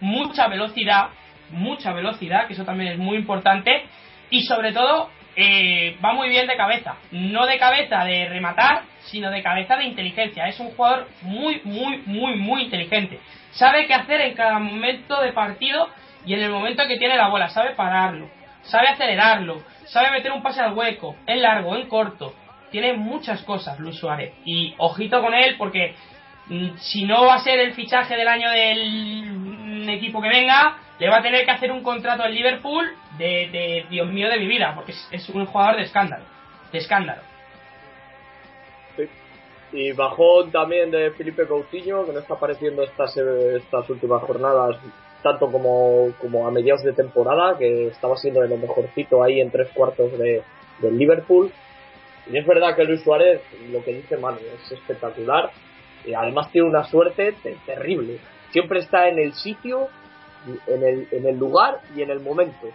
[0.00, 1.08] mucha velocidad,
[1.50, 3.86] mucha velocidad, que eso también es muy importante,
[4.30, 9.30] y sobre todo eh, va muy bien de cabeza, no de cabeza de rematar, sino
[9.30, 13.20] de cabeza de inteligencia, es un jugador muy, muy, muy, muy inteligente,
[13.52, 15.88] sabe qué hacer en cada momento de partido
[16.28, 18.28] y en el momento que tiene la bola sabe pararlo,
[18.60, 22.34] sabe acelerarlo, sabe meter un pase al hueco, en largo, en corto.
[22.70, 24.34] Tiene muchas cosas Luis Suárez.
[24.44, 25.94] Y ojito con él porque
[26.48, 31.08] mm, si no va a ser el fichaje del año del equipo que venga, le
[31.08, 32.86] va a tener que hacer un contrato al Liverpool
[33.16, 36.24] de, Dios mío de mi vida, porque es, un jugador de escándalo.
[36.70, 37.22] De escándalo.
[39.72, 44.76] Y bajón también de Felipe Coutinho, que no está apareciendo estas, estas últimas jornadas
[45.22, 49.50] tanto como, como a mediados de temporada, que estaba siendo de lo mejorcito ahí en
[49.50, 50.42] tres cuartos de,
[50.80, 51.52] del Liverpool.
[52.30, 55.50] Y es verdad que Luis Suárez, lo que dice Manu, es espectacular.
[56.04, 57.34] Y además tiene una suerte
[57.66, 58.18] terrible.
[58.50, 59.88] Siempre está en el sitio,
[60.66, 62.68] en el, en el lugar y en el momento.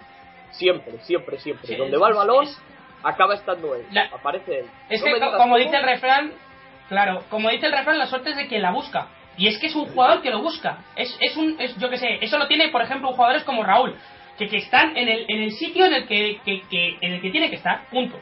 [0.51, 1.67] Siempre, siempre, siempre.
[1.67, 2.61] Sí, Donde va el balón, es,
[3.03, 3.85] acaba estando él.
[3.91, 4.65] La, aparece él.
[4.89, 6.31] Es no que, como dice el refrán,
[6.89, 9.07] claro, como dice el refrán, la suerte es de quien la busca.
[9.37, 10.83] Y es que es un jugador que lo busca.
[10.95, 13.95] Es, es un, es, yo que sé, eso lo tiene, por ejemplo, jugadores como Raúl,
[14.37, 17.21] que, que están en el, en el sitio en el que, que, que, en el
[17.21, 18.17] que tiene que estar, punto.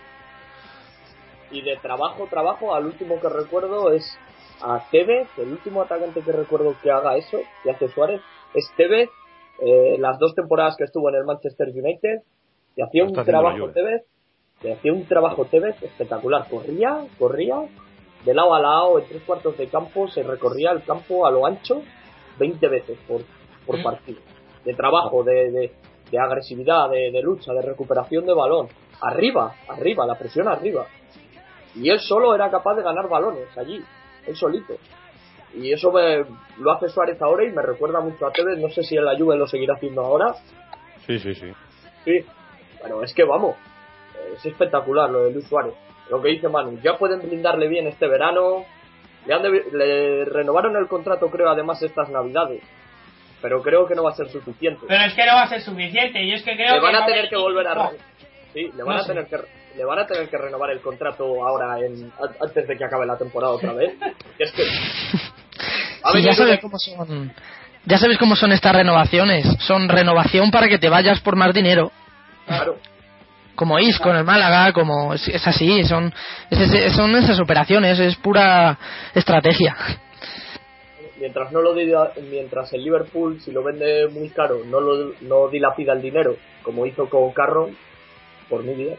[1.52, 4.17] Y de trabajo, trabajo, al último que recuerdo es
[4.62, 8.21] a Tevez, el último atacante que recuerdo que haga eso, que hace Suárez,
[8.54, 9.10] es Tevez,
[9.60, 12.21] eh, las dos temporadas que estuvo en el Manchester United,
[12.76, 14.04] y hacía un trabajo Tevez,
[14.63, 17.56] y hacía un trabajo Tevez espectacular, corría, corría,
[18.25, 21.45] de lado a lado, en tres cuartos de campo, se recorría el campo a lo
[21.45, 21.81] ancho
[22.38, 23.21] 20 veces por,
[23.65, 23.84] por mm.
[23.84, 24.19] partido.
[24.63, 25.71] De trabajo, de, de,
[26.12, 28.67] de agresividad, de, de, lucha, de recuperación de balón.
[29.01, 30.86] Arriba, arriba, la presión arriba.
[31.75, 33.84] Y él solo era capaz de ganar balones allí,
[34.27, 34.75] él solito.
[35.55, 36.23] Y eso me,
[36.60, 38.60] lo hace Suárez ahora y me recuerda mucho a Tevez.
[38.60, 40.36] No sé si en la Juve lo seguirá haciendo ahora.
[41.07, 41.51] Sí, sí, sí.
[42.05, 42.25] Sí,
[42.79, 43.55] bueno, es que vamos,
[44.34, 45.73] es espectacular lo de Luis Suárez
[46.12, 48.65] lo que dice Manu, ya pueden brindarle bien este verano.
[49.26, 52.62] Le, le renovaron el contrato, creo, además estas navidades.
[53.41, 54.82] Pero creo que no va a ser suficiente.
[54.88, 56.21] Pero es que no va a ser suficiente.
[56.21, 57.91] Y es que creo le van a tener que volver a.
[58.54, 59.38] Sí, le van a tener que
[59.78, 63.17] le van a tener que renovar el contrato ahora en, antes de que acabe la
[63.17, 63.93] temporada otra vez.
[64.38, 64.63] es que
[66.21, 67.34] ya sabes cómo son
[67.86, 69.45] ya sabes cómo son estas renovaciones.
[69.60, 71.89] Son renovación para que te vayas por más dinero.
[72.45, 72.90] Claro
[73.62, 76.12] como Is con el Málaga, como es, así, son,
[76.95, 78.76] son esas operaciones, es pura
[79.13, 79.76] estrategia.
[81.19, 85.93] Mientras no lo mientras el Liverpool si lo vende muy caro no lo no dilapida
[85.93, 87.69] el dinero como hizo con Carro,
[88.50, 88.95] por mi vida.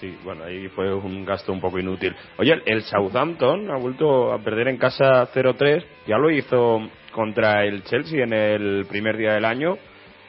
[0.00, 2.16] Sí, bueno, ahí fue un gasto un poco inútil.
[2.38, 6.80] Oye, el Southampton ha vuelto a perder en casa 0-3, ya lo hizo
[7.12, 9.78] contra el Chelsea en el primer día del año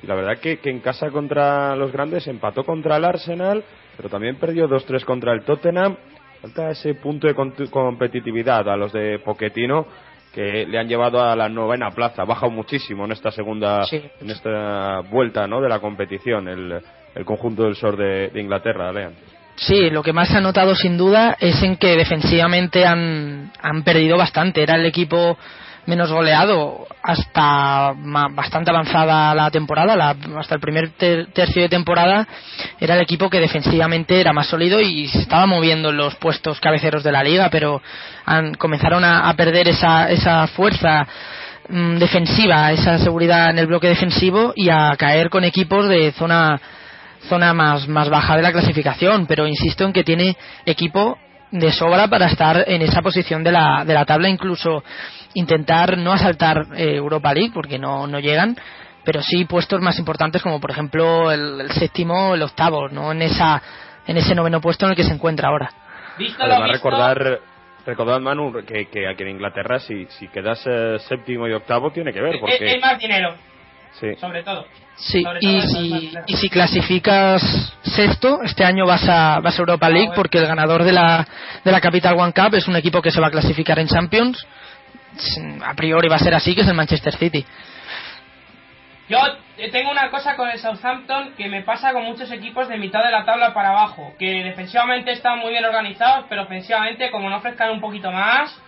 [0.04, 3.64] y la verdad que, que en casa contra los grandes empató contra el Arsenal,
[3.96, 5.96] pero también perdió 2-3 contra el Tottenham.
[6.42, 9.88] Falta ese punto de competitividad a los de Poquetino
[10.34, 12.24] que le han llevado a la novena plaza.
[12.24, 15.62] Ha bajado muchísimo en esta segunda, en esta vuelta ¿no?
[15.62, 16.82] de la competición, el,
[17.16, 19.14] el conjunto del sur de, de Inglaterra, Lean.
[19.56, 23.84] Sí, lo que más se ha notado sin duda es en que defensivamente han, han
[23.84, 24.64] perdido bastante.
[24.64, 25.38] Era el equipo
[25.86, 27.94] menos goleado hasta
[28.32, 32.28] bastante avanzada la temporada, hasta el primer tercio de temporada
[32.80, 36.60] era el equipo que defensivamente era más sólido y se estaba moviendo en los puestos
[36.60, 37.82] cabeceros de la liga, pero
[38.26, 41.06] han, comenzaron a, perder esa, esa fuerza
[41.68, 46.60] mm, defensiva, esa seguridad en el bloque defensivo y a caer con equipos de zona
[47.30, 51.18] zona más, más baja de la clasificación, pero insisto en que tiene equipo
[51.52, 54.84] de sobra para estar en esa posición de la, de la tabla, incluso
[55.34, 58.56] intentar no asaltar eh, Europa League porque no, no llegan,
[59.04, 63.62] pero sí puestos más importantes como por ejemplo el, séptimo, el octavo, no en esa
[64.06, 65.72] en ese noveno puesto en el que se encuentra ahora.
[66.40, 67.40] Además recordar
[67.86, 72.14] recordar Manu que, que aquí en Inglaterra si, si quedas eh, séptimo y octavo tiene
[72.14, 73.36] que ver porque es, más dinero.
[74.00, 74.16] Sí.
[74.16, 74.66] Sobre todo.
[74.96, 77.42] Sí, y, si, y si clasificas
[77.84, 81.28] sexto, este año vas a, vas a Europa League ah, porque el ganador de la,
[81.64, 84.46] de la Capital One Cup es un equipo que se va a clasificar en Champions
[85.64, 87.46] a priori va a ser así, que es el Manchester City.
[89.10, 89.20] Yo
[89.72, 93.12] tengo una cosa con el Southampton que me pasa con muchos equipos de mitad de
[93.12, 97.72] la tabla para abajo, que defensivamente están muy bien organizados, pero ofensivamente como no ofrezcan
[97.72, 98.60] un poquito más,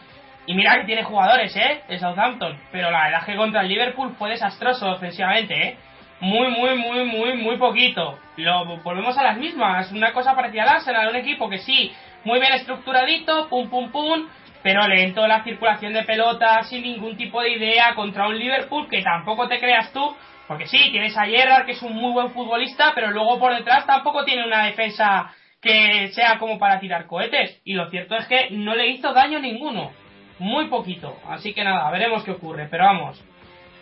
[0.45, 1.81] y mira que tiene jugadores, ¿eh?
[1.87, 5.77] El Southampton, pero la verdad que contra el Liverpool fue desastroso ofensivamente, ¿eh?
[6.19, 8.19] Muy, muy, muy, muy, muy poquito.
[8.37, 12.39] Lo, volvemos a las mismas, una cosa parecida al Arsenal, un equipo que sí, muy
[12.39, 14.27] bien estructuradito, pum, pum, pum,
[14.65, 19.03] pero lento la circulación de pelota, sin ningún tipo de idea, contra un Liverpool que
[19.03, 20.15] tampoco te creas tú,
[20.47, 23.85] porque sí, tienes a Gerrard que es un muy buen futbolista, pero luego por detrás
[23.85, 27.61] tampoco tiene una defensa que sea como para tirar cohetes.
[27.63, 29.91] Y lo cierto es que no le hizo daño ninguno,
[30.39, 31.15] muy poquito.
[31.29, 33.23] Así que nada, veremos qué ocurre, pero vamos,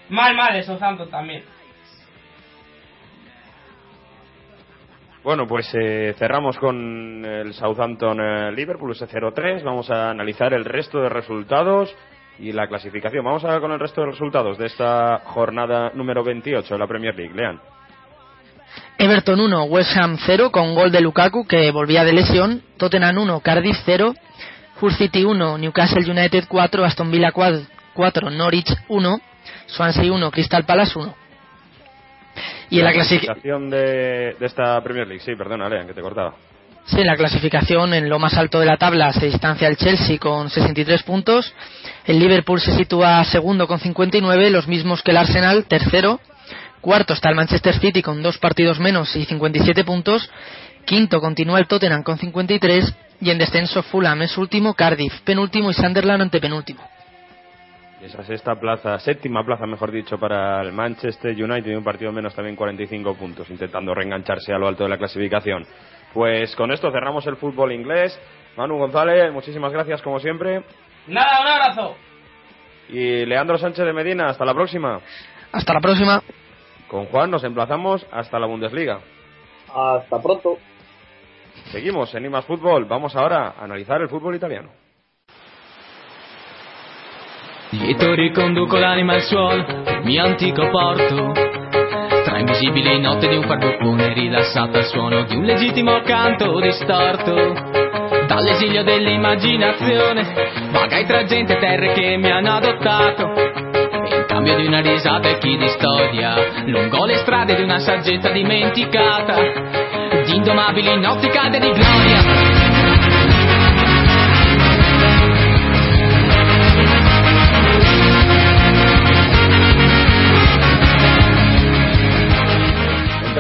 [0.10, 1.46] mal, mal eso Southampton también.
[5.24, 9.64] Bueno, pues eh, cerramos con el Southampton eh, ese 0-3.
[9.64, 11.96] Vamos a analizar el resto de resultados
[12.40, 13.24] y la clasificación.
[13.24, 16.88] Vamos a ver con el resto de resultados de esta jornada número 28 de la
[16.88, 17.34] Premier League.
[17.34, 17.62] Lean.
[18.98, 22.62] Everton 1, West Ham 0 con gol de Lukaku que volvía de lesión.
[22.78, 24.14] Tottenham 1, Cardiff 0.
[24.82, 29.22] Hull City 1, Newcastle United 4, Aston Villa 4, Norwich 1,
[29.68, 31.23] Swansea 1, Crystal Palace 1.
[32.70, 36.34] Y en la clasificación de, esta Premier League, sí, perdona, Lean, que te cortaba.
[36.86, 40.18] Sí, en la clasificación en lo más alto de la tabla se distancia el Chelsea
[40.18, 41.54] con 63 puntos,
[42.06, 46.20] el Liverpool se sitúa segundo con 59, los mismos que el Arsenal, tercero,
[46.82, 50.30] cuarto está el Manchester City con dos partidos menos y 57 puntos,
[50.86, 55.74] quinto continúa el Tottenham con 53 y en descenso Fulham es último, Cardiff penúltimo y
[55.74, 56.93] Sunderland antepenúltimo.
[58.04, 62.54] Esa sexta plaza, séptima plaza, mejor dicho, para el Manchester United, un partido menos también
[62.54, 65.66] 45 puntos, intentando reengancharse a lo alto de la clasificación.
[66.14, 68.20] Pues con esto cerramos el fútbol inglés.
[68.58, 70.66] Manu González, muchísimas gracias como siempre.
[71.08, 71.96] Nada, un abrazo.
[72.90, 75.00] Y Leandro Sánchez de Medina, hasta la próxima.
[75.54, 76.22] Hasta la próxima.
[76.90, 79.00] Con Juan nos emplazamos hasta la Bundesliga.
[79.74, 80.58] Hasta pronto.
[81.72, 82.84] Seguimos en Imas Fútbol.
[82.84, 84.83] Vamos ahora a analizar el fútbol italiano.
[87.74, 91.32] Lieto riconduco l'anima al suolo del mio antico porto.
[92.24, 97.72] Tra invisibili notte di un farbucone rilassato al suono di un legittimo canto distorto.
[98.28, 103.34] Dall'esilio dell'immaginazione Vagai tra gente e terre che mi hanno adottato.
[104.06, 108.30] In cambio di una risata e chi di storia Lungo le strade di una saggezza
[108.30, 109.36] dimenticata.
[110.26, 112.63] Di indomabili notti calde di gloria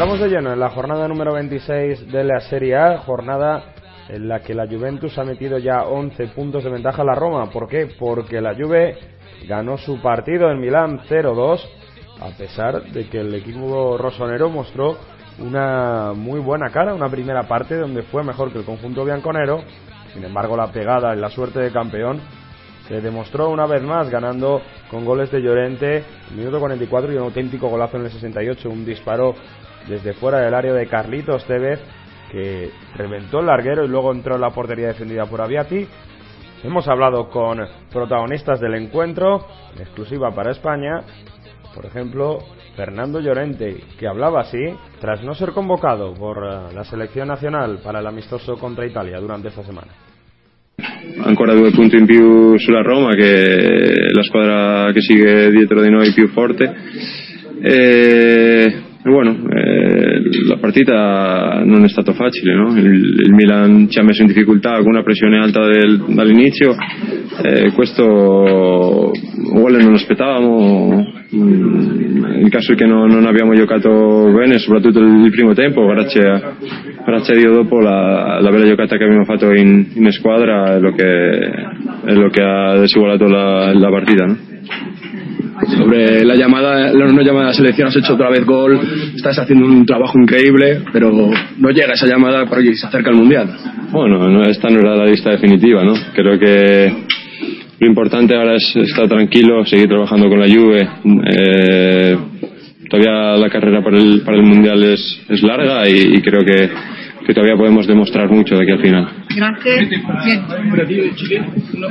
[0.03, 3.63] Entramos de lleno en la jornada número 26 de la Serie A, jornada
[4.09, 7.49] en la que la Juventus ha metido ya 11 puntos de ventaja a la Roma.
[7.49, 7.87] ¿Por qué?
[7.97, 8.97] Porque la Juve
[9.47, 11.61] ganó su partido en Milán 0-2,
[12.19, 14.97] a pesar de que el equipo rosonero mostró
[15.39, 19.61] una muy buena cara, una primera parte donde fue mejor que el conjunto bianconero.
[20.13, 22.19] Sin embargo, la pegada en la suerte de campeón
[22.89, 26.03] se demostró una vez más ganando con goles de Llorente,
[26.35, 29.33] minuto 44 y un auténtico golazo en el 68, un disparo
[29.87, 31.79] desde fuera del área de Carlitos Tevez
[32.31, 35.85] que reventó el larguero y luego entró en la portería defendida por Aviati.
[36.63, 37.59] Hemos hablado con
[37.91, 41.01] protagonistas del encuentro, en exclusiva para España,
[41.75, 42.39] por ejemplo,
[42.75, 44.63] Fernando Llorente, que hablaba así
[44.99, 49.49] tras no ser convocado por eh, la selección nacional para el amistoso contra Italia durante
[49.49, 49.91] esta semana.
[51.23, 55.89] ancora due punti in più sulla Roma che è la squadra che sigue dietro di
[55.89, 56.73] noi più forte
[57.61, 62.77] e, bueno eh, la partita non è stato facile no?
[62.77, 66.75] il, il Milan ci ha messo in difficoltà con una pressione alta del- dall'inizio
[67.43, 69.11] e questo
[69.53, 75.31] gol non aspettavamo Mm, il caso è che non, non abbiamo giocato bene soprattutto il
[75.31, 76.53] primo tempo grazie a,
[77.03, 80.79] grazie a Dio dopo la, la bella giocata che abbiamo fatto in, in squadra è
[80.79, 84.52] lo che, è lo che ha desigualato la, la partita ¿no?
[85.77, 88.79] Sobre la llamada, la no llamada la selección, has hecho otra vez gol,
[89.15, 93.49] estás haciendo un trabajo increíble, pero no llega esa llamada porque se acerca el Mundial.
[93.91, 95.93] Bueno, no, esta no era la lista definitiva, ¿no?
[96.13, 96.93] Creo que
[97.79, 100.87] lo importante ahora es estar tranquilo, seguir trabajando con la Juve.
[101.29, 102.17] Eh,
[102.89, 106.69] todavía la carrera para el, para el Mundial es, es larga y creo que,
[107.25, 109.07] que todavía podemos demostrar mucho de aquí al final.
[109.35, 109.89] Gracias.
[111.29, 111.45] Bien.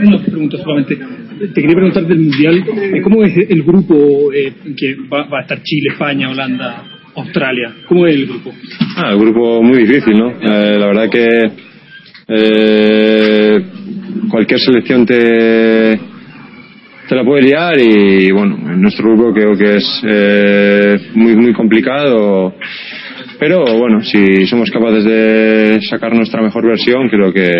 [0.06, 0.96] Una, pregunta solamente.
[0.96, 5.42] Te quería preguntar del Mundial, eh, ¿cómo es el grupo eh, que va, va a
[5.42, 6.84] estar Chile, España, Holanda,
[7.16, 7.72] Australia?
[7.88, 8.52] ¿Cómo es el grupo?
[8.96, 10.30] Ah, un grupo muy difícil, ¿no?
[10.30, 11.28] Eh, la verdad que
[12.28, 13.60] eh,
[14.30, 15.98] cualquier selección te,
[17.08, 21.52] te la puede liar y bueno, en nuestro grupo creo que es eh, muy muy
[21.52, 22.54] complicado.
[23.42, 27.50] Pero bueno, si somos capaces de sacar nuestra mejor versión, creo que,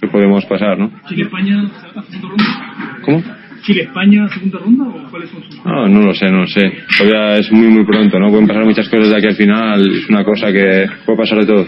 [0.00, 0.90] que podemos pasar, ¿no?
[1.06, 1.62] ¿Chile-España,
[1.92, 2.98] segunda ronda?
[3.04, 3.22] ¿Cómo?
[3.64, 5.62] ¿Chile-España, segunda ronda o cuáles son sus.?
[5.62, 6.72] No, no lo sé, no lo sé.
[6.96, 8.30] Todavía es muy muy pronto, ¿no?
[8.30, 9.90] Pueden pasar muchas cosas de aquí al final.
[9.94, 11.66] Es una cosa que puede pasar de todo.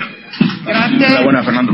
[0.66, 1.72] Enhorabuena, Fernando.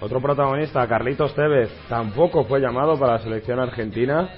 [0.00, 4.28] Otro protagonista, Carlitos Tevez, tampoco fue llamado para la selección argentina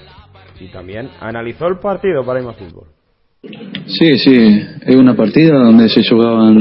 [0.61, 3.00] y también analizó el partido para Ima Fútbol.
[3.43, 6.59] Sí, sí, es una partida donde se jugaban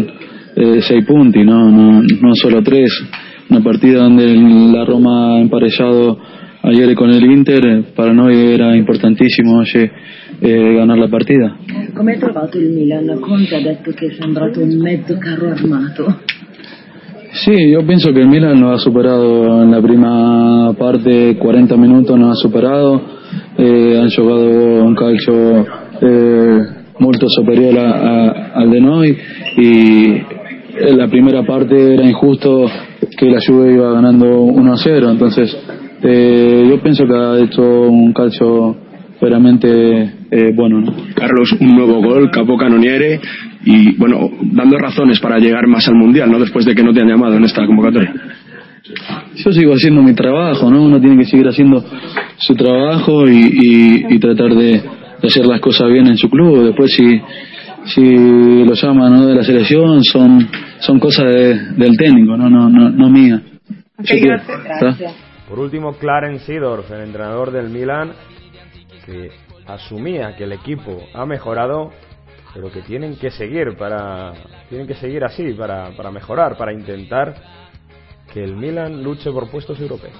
[0.55, 2.89] eh, seis puntos, no, no, no solo tres.
[3.49, 4.34] Una partida donde
[4.71, 6.17] la Roma ha emparejado
[6.63, 9.89] ayer con el Inter, para noi era importantissimo oggi
[10.39, 11.57] eh, ganar la partida.
[11.93, 13.19] Come hai trovato il Milan?
[13.19, 16.21] Conte ha detto che è sembrato un mezzo carro armato.
[17.43, 22.17] Sí, yo pienso que el Milan nos ha superado en la primera parte, 40 minutos
[22.17, 23.01] nos ha superado,
[23.57, 26.60] eh, han jugado un calcio eh,
[27.00, 29.18] molto superior a- a- al de noi
[29.58, 30.06] y
[30.82, 32.66] en la primera parte era injusto
[33.18, 35.58] que la Juve iba ganando 1-0, entonces
[36.02, 38.78] eh, yo pienso que ha hecho un calcio
[39.22, 39.68] veramente
[40.32, 40.80] eh, bueno.
[40.82, 40.93] ¿no?
[41.16, 43.20] Carlos, un nuevo gol, capo canoniere
[43.66, 46.39] y bueno, dando razones para llegar más al Mundial, ¿no?
[46.39, 48.14] Después de que no te han llamado en esta convocatoria.
[49.36, 50.84] Yo sigo haciendo mi trabajo, ¿no?
[50.84, 51.84] Uno tiene que seguir haciendo
[52.38, 54.82] su trabajo y, y- y tratar de,
[55.22, 56.65] de hacer las cosas bien en su club.
[56.65, 57.22] Después, si,
[57.86, 59.26] si lo llaman ¿no?
[59.28, 60.47] de la selección, son,
[60.80, 63.41] son cosas de- del técnico, no, no, no, no.
[63.99, 64.95] Yo creo- ¿está?
[65.49, 68.11] Por último, Clarence Seedorf, el entrenador del Milan,
[69.05, 69.32] que
[69.65, 71.91] asumía que el equipo ha mejorado,
[72.53, 74.34] pero que tienen que seguir para
[74.70, 77.36] tienen que seguir así para, para mejorar, para intentar
[78.32, 80.13] que el Milan luche por puestos europeos.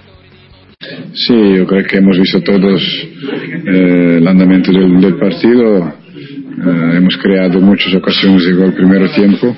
[1.14, 5.94] Sí, yo creo que hemos visto todos eh, el andamiento del, del partido.
[6.60, 9.56] Eh, hemos creado muchas ocasiones de gol primer tiempo.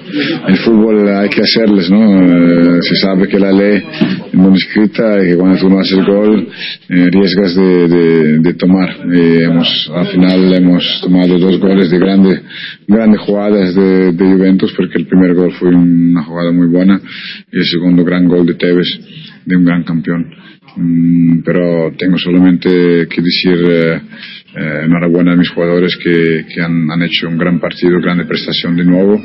[0.48, 2.22] El fútbol hay que hacerles, ¿no?
[2.22, 3.84] Eh, se sabe que la ley
[4.34, 6.48] no escrita y que cuando tú no haces gol
[6.90, 8.90] eh, riesgas de, de, de tomar.
[9.12, 12.42] Y hemos, al final hemos tomado dos goles de grandes
[12.88, 17.02] grandes jugadas de, de Juventus porque el primer gol fue una jugada muy buena
[17.52, 18.88] y el segundo gran gol de Tevez
[19.46, 20.26] de un gran campeón.
[20.76, 24.02] Mm, pero tengo solamente que decir eh,
[24.56, 28.76] eh, enhorabuena a mis jugadores que, que han, han, hecho un gran partido, grande prestación
[28.76, 29.22] de nuevo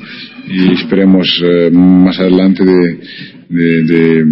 [0.47, 3.01] y esperemos eh, más adelante de,
[3.49, 4.25] de, de,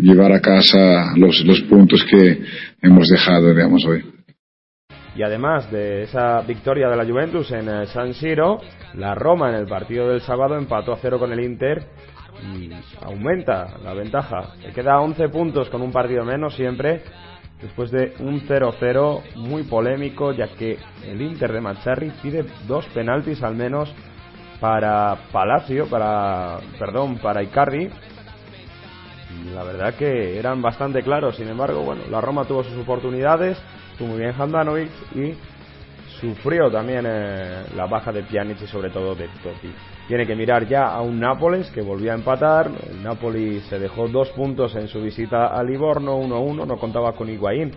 [0.00, 2.40] llevar a casa los, los puntos que
[2.80, 4.02] hemos dejado, digamos, hoy.
[5.14, 8.60] Y además de esa victoria de la Juventus en San Siro,
[8.94, 11.82] la Roma en el partido del sábado empató a cero con el Inter
[12.54, 12.70] y
[13.02, 14.54] aumenta la ventaja.
[14.74, 17.02] Queda 11 puntos con un partido menos siempre,
[17.60, 23.42] después de un 0-0 muy polémico, ya que el Inter de Mazzarri pide dos penaltis
[23.42, 23.92] al menos
[24.60, 27.88] para Palacio, para, perdón, para Icardi.
[29.54, 33.58] La verdad que eran bastante claros, sin embargo, bueno, la Roma tuvo sus oportunidades,
[33.92, 35.34] estuvo muy bien Handanovic y
[36.20, 39.72] sufrió también eh, la baja de Pjanic y sobre todo de Totti.
[40.08, 42.70] Tiene que mirar ya a un Nápoles que volvió a empatar.
[42.90, 47.28] El Napoli se dejó dos puntos en su visita a Livorno, 1-1, no contaba con
[47.28, 47.72] Higuaín.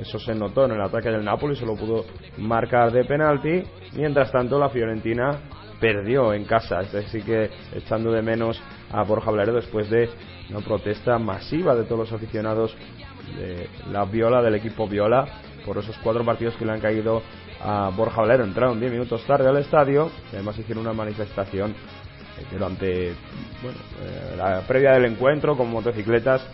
[0.00, 2.04] Eso se notó en el ataque del Napoli, solo pudo
[2.38, 3.64] marcar de penalti.
[3.96, 5.40] Mientras tanto, la Fiorentina
[5.80, 8.62] perdió en casa, así que echando de menos
[8.92, 10.10] a Borja Valero después de
[10.48, 12.72] una protesta masiva de todos los aficionados
[13.36, 15.26] de la Viola, del equipo Viola,
[15.66, 17.20] por esos cuatro partidos que le han caído
[17.62, 18.44] a Borja Valero.
[18.44, 21.74] Entraron 10 minutos tarde al estadio y además hicieron una manifestación
[22.50, 23.14] durante
[23.62, 26.44] bueno, eh, la previa del encuentro con motocicletas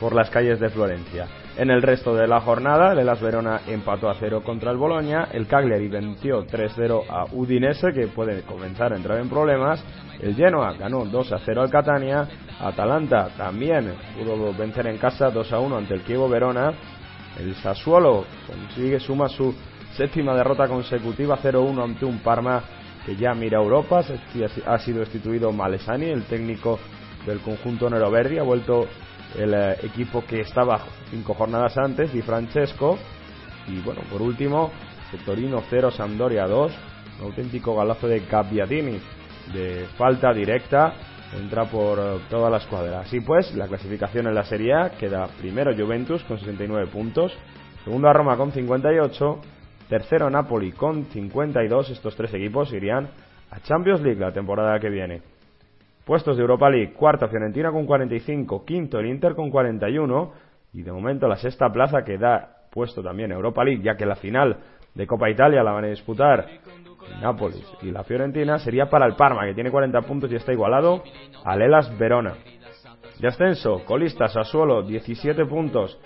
[0.00, 1.28] por las calles de Florencia.
[1.56, 5.28] En el resto de la jornada, el Elas Verona empató a cero contra el Boloña,
[5.32, 9.84] el Cagliari venció 3-0 a Udinese, que puede comenzar a entrar en problemas,
[10.20, 12.26] el Genoa ganó 2-0 al Catania,
[12.60, 16.72] Atalanta también pudo vencer en casa 2-1 ante el Chievo Verona,
[17.38, 19.54] el Sassuolo consigue, suma su
[19.96, 22.62] séptima derrota consecutiva 0-1 ante un Parma
[23.04, 24.04] que ya mira a Europa,
[24.66, 26.78] ha sido destituido Malesani, el técnico
[27.26, 28.86] del conjunto Neroverdi, ha vuelto
[29.38, 30.80] el eh, equipo que estaba
[31.10, 32.98] cinco jornadas antes, Di Francesco,
[33.66, 34.70] y bueno, por último,
[35.24, 36.72] Torino 0, Sampdoria 2,
[37.20, 39.00] un auténtico galazo de Gabbiadini,
[39.52, 40.92] de falta directa,
[41.38, 43.00] entra por eh, toda la escuadra.
[43.00, 47.32] Así pues, la clasificación en la Serie A queda primero Juventus con 69 puntos,
[47.84, 49.40] segundo Roma con 58,
[49.90, 51.90] Tercero Napoli con 52.
[51.90, 53.08] Estos tres equipos irían
[53.50, 55.20] a Champions League la temporada que viene.
[56.04, 60.32] Puestos de Europa League, cuarta Fiorentina con 45, quinto el Inter con 41
[60.74, 64.14] y de momento la sexta plaza que da puesto también Europa League, ya que la
[64.14, 64.58] final
[64.94, 66.46] de Copa Italia la van a disputar
[67.20, 71.02] Nápoles y la Fiorentina sería para el Parma, que tiene 40 puntos y está igualado
[71.44, 72.34] al Elas Verona.
[73.18, 75.98] De ascenso, colista Sassuolo 17 puntos,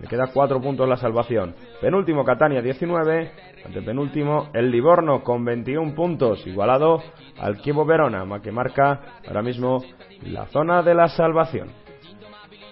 [0.00, 1.54] le queda 4 puntos la salvación.
[1.80, 3.32] Penúltimo Catania 19,
[3.64, 7.02] ante penúltimo el Livorno con 21 puntos, igualado
[7.38, 9.82] al Chievo Verona, que marca ahora mismo
[10.22, 11.68] la zona de la salvación.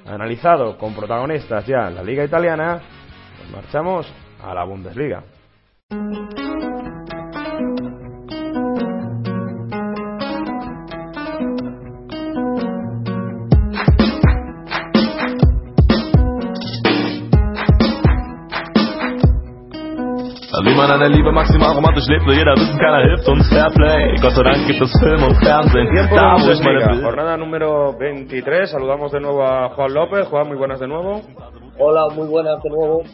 [0.07, 2.81] Analizado con protagonistas ya la Liga Italiana,
[3.39, 4.13] pues marchamos
[4.43, 5.23] a la Bundesliga.
[20.75, 24.17] Wie man eine Liebe maximal romantisch lebt, will jeder wissen, keiner hilft uns Fairplay.
[24.21, 25.87] Gott sei Dank gibt es Film und Fernsehen.
[26.11, 28.71] Da, wo ich meine jornada número 23.
[28.71, 30.27] Saludamos de nuevo a Juan López.
[30.27, 31.23] Juan, muy buenas de nuevo.
[31.79, 33.05] Hola, muy buenas de nuevo.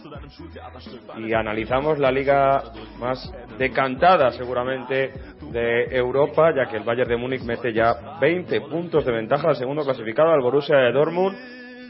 [1.19, 2.63] Y analizamos la liga
[2.99, 5.13] más decantada, seguramente,
[5.53, 9.57] de Europa, ya que el Bayern de Múnich mete ya 20 puntos de ventaja al
[9.57, 11.37] segundo clasificado, al Borussia de Dortmund.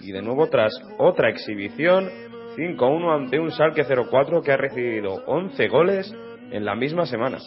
[0.03, 2.09] Y de nuevo, tras otra exhibición,
[2.57, 6.15] 5-1 ante un Schalke 04 que ha recibido 11 goles
[6.51, 7.39] en la misma semana.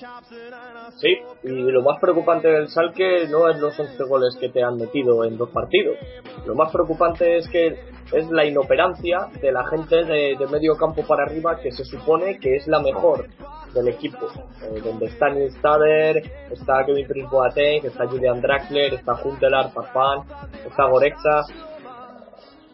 [0.97, 4.77] Sí, y lo más preocupante del Salque no es los 11 goles que te han
[4.77, 5.97] metido en dos partidos.
[6.45, 7.67] Lo más preocupante es que
[8.11, 12.37] es la inoperancia de la gente de, de medio campo para arriba que se supone
[12.37, 13.27] que es la mejor
[13.73, 14.27] del equipo.
[14.61, 16.17] Eh, donde está Nils Stader,
[16.51, 20.19] está Kevin Prince Boateng, está Julian Draxler, está Huntelaar, Farfán,
[20.65, 21.41] está Gorexa.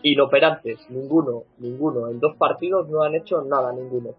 [0.03, 2.07] Inoperantes, ninguno, ninguno.
[2.07, 4.15] En dos partidos no han hecho nada, ninguno.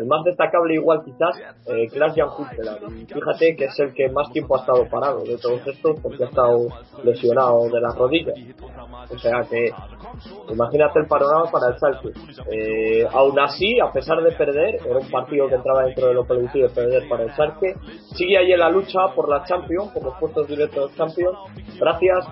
[0.00, 2.78] El más destacable igual quizás, eh, Klaas-Jan Huntelaar.
[2.90, 6.24] Y fíjate que es el que más tiempo ha estado parado de todos estos porque
[6.24, 6.68] ha estado
[7.04, 8.34] lesionado de las rodillas.
[9.10, 9.70] O sea que
[10.48, 12.12] imagínate el panorama para el Schalke.
[12.50, 16.24] Eh, aún así, a pesar de perder, era un partido que entraba dentro de lo
[16.24, 17.74] permitido de perder para el Schalke,
[18.16, 21.36] sigue ahí en la lucha por la Champions, por los puestos directos de Champions,
[21.78, 22.26] gracias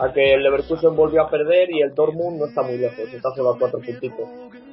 [0.00, 3.30] a que el Leverkusen volvió a perder y el Dortmund no está muy lejos, está
[3.36, 4.28] solo a cuatro puntitos.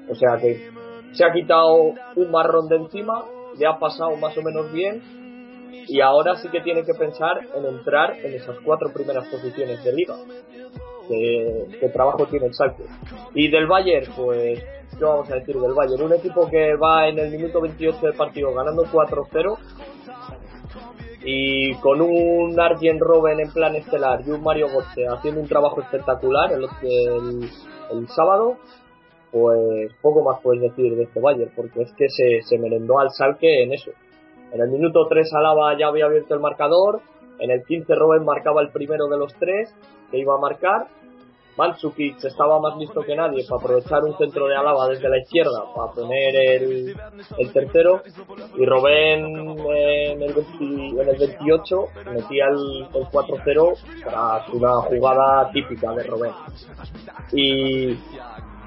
[0.10, 0.70] O sea que
[1.14, 3.24] se ha quitado un marrón de encima,
[3.58, 5.02] le ha pasado más o menos bien
[5.88, 9.94] y ahora sí que tiene que pensar en entrar en esas cuatro primeras posiciones de
[9.94, 10.16] liga.
[11.08, 12.86] ¿Qué, trabajo tiene el Salque.
[13.34, 14.64] Y del Bayern, pues,
[14.98, 16.04] ¿qué vamos a decir del Bayern?
[16.04, 19.58] Un equipo que va en el minuto 28 del partido ganando 4-0
[21.24, 25.82] y con un Arjen Robben en plan estelar y un Mario Götze haciendo un trabajo
[25.82, 27.50] espectacular el, el,
[27.92, 28.58] el sábado
[29.32, 33.12] pues poco más puedes decir de este Bayern, porque es que se, se merendó al
[33.12, 33.92] Salque en eso.
[34.52, 37.02] En el minuto 3 Alaba ya había abierto el marcador,
[37.40, 39.74] en el 15 Robben marcaba el primero de los tres
[40.12, 40.88] que iba a marcar,
[41.58, 45.64] Mandzukic estaba más listo que nadie para aprovechar un centro de Alaba desde la izquierda
[45.76, 46.96] para poner el,
[47.38, 48.02] el tercero
[48.56, 50.32] y Robben en el,
[51.00, 56.32] en el 28 metía el, el 4-0 tras una jugada típica de Robben.
[57.34, 57.98] Y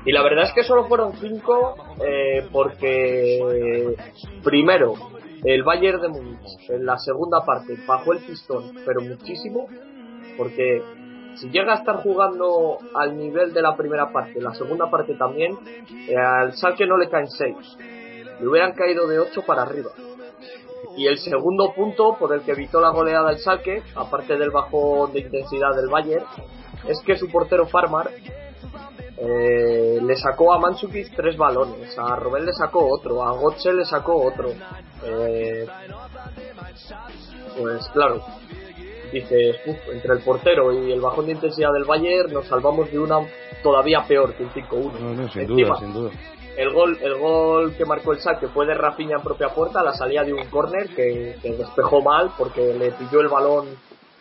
[0.05, 3.97] y la verdad es que solo fueron cinco eh, porque,
[4.43, 4.95] primero,
[5.45, 9.67] el Bayern de Múnich en la segunda parte bajó el pistón, pero muchísimo,
[10.37, 10.83] porque
[11.37, 15.57] si llega a estar jugando al nivel de la primera parte, la segunda parte también,
[16.09, 17.57] eh, al Salque no le caen seis,
[18.41, 19.91] le hubieran caído de ocho para arriba.
[20.97, 25.13] Y el segundo punto por el que evitó la goleada el Salque, aparte del bajón
[25.13, 26.25] de intensidad del Bayern,
[26.87, 28.11] es que su portero Farmar
[29.17, 33.85] eh, le sacó a Manchukis tres balones, a Robel le sacó otro, a Gotze le
[33.85, 34.51] sacó otro.
[35.05, 35.67] Eh,
[37.57, 38.25] pues claro,
[39.13, 39.57] dices,
[39.93, 43.19] entre el portero y el bajón de intensidad del Bayern nos salvamos de una
[43.63, 45.33] todavía peor que un 5-1.
[45.33, 46.11] sin duda, sin duda.
[46.57, 49.93] El gol, el gol que marcó el saque fue de Rafinha en propia puerta, la
[49.93, 53.67] salida de un córner que, despejó mal porque le pilló el balón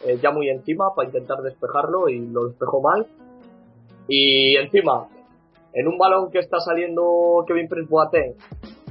[0.06, 3.08] eh, ya muy encima para intentar despejarlo y lo despejó mal
[4.08, 5.08] y encima,
[5.74, 8.36] en un balón que está saliendo Kevin Prince Boateng,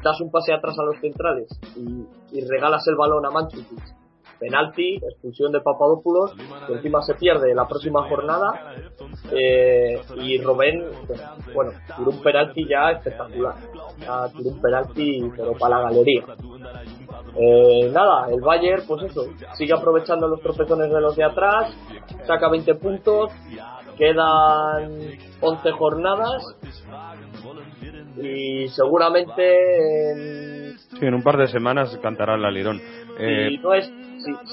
[0.03, 4.03] das un pase atrás a los centrales y, regalas el balón a Manchukic.
[4.39, 6.35] Penalti, expulsión de Papadopoulos,
[6.67, 8.75] que encima se pierde la próxima jornada.
[9.31, 10.85] Eh, y Robén,
[11.55, 13.55] bueno, tiró un penalti ya espectacular.
[14.01, 16.25] Ya tiró un penalti, pero para la galería.
[17.37, 21.73] Eh, nada, el Bayern, pues eso, sigue aprovechando los tropezones de los de atrás,
[22.27, 23.31] saca 20 puntos,
[23.97, 26.43] Quedan 11 jornadas
[28.17, 32.81] y seguramente en, sí, en un par de semanas cantará el alirón.
[33.19, 33.93] Eh, si, no es,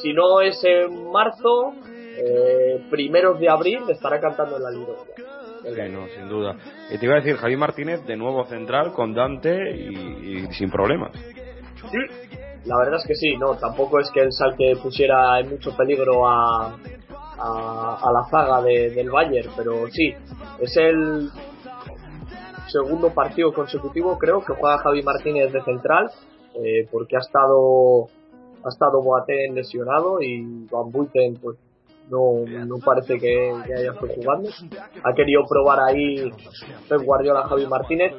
[0.02, 4.96] si, no es en marzo, eh, primeros de abril estará cantando el alirón.
[5.64, 6.56] Sí, no, sin duda.
[6.90, 11.12] Y te iba a decir, Javi Martínez de nuevo central con Dante y, sin problemas.
[11.92, 11.98] Sí,
[12.66, 16.28] la verdad es que sí, no, tampoco es que el Salque pusiera en mucho peligro
[16.28, 16.78] a,
[17.40, 20.14] a, la zaga del Bayern, pero sí,
[20.60, 21.30] es el
[22.68, 26.12] segundo partido consecutivo creo que juega Javi Martínez de central
[26.54, 28.08] eh, porque ha estado
[28.64, 31.58] ha estado Boateng lesionado y Van Buiten pues
[32.10, 34.50] no, no parece que, haya estado jugando.
[35.04, 36.30] Ha querido probar ahí
[36.88, 38.14] Pep Guardiola Javi Martínez.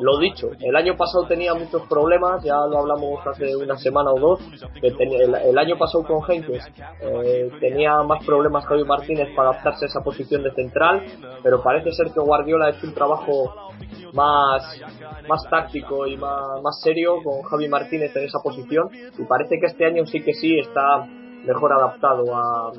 [0.00, 4.18] Lo dicho, el año pasado tenía muchos problemas, ya lo hablamos hace una semana o
[4.18, 4.40] dos,
[4.80, 6.64] que el, año pasado con Henkes
[7.00, 11.02] eh, tenía más problemas Javi Martínez para adaptarse a esa posición de central,
[11.42, 13.72] pero parece ser que Guardiola ha hecho un trabajo
[14.14, 14.80] más,
[15.28, 19.66] más táctico y más, más serio con Javi Martínez en esa posición y parece que
[19.66, 21.06] este año sí que sí está
[21.44, 22.72] mejor adaptado a,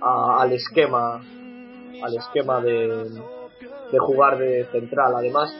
[0.00, 1.20] al esquema
[2.02, 3.04] al esquema de,
[3.92, 5.14] de jugar de central.
[5.16, 5.52] Además,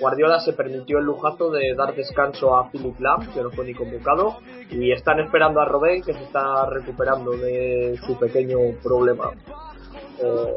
[0.00, 3.74] Guardiola se permitió el lujazo de dar descanso a Philip Lam, que no fue ni
[3.74, 4.38] convocado,
[4.70, 9.30] y están esperando a Robben, que se está recuperando de su pequeño problema.
[10.18, 10.54] Eh,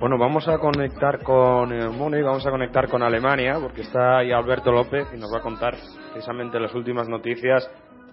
[0.00, 4.70] bueno, vamos a conectar con Múnich, vamos a conectar con Alemania, porque está ahí Alberto
[4.70, 5.74] López y nos va a contar
[6.12, 7.68] precisamente las últimas noticias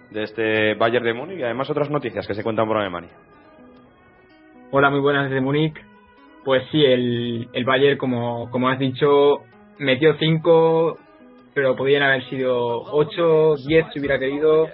[0.09, 3.11] de este Bayern de Múnich y además otras noticias que se cuentan por Alemania.
[4.71, 5.75] Hola, muy buenas desde Múnich.
[6.43, 9.43] Pues sí, el, el Bayern, como, como has dicho,
[9.77, 10.97] metió 5,
[11.53, 14.67] pero podían haber sido 8, 10 si hubiera querido.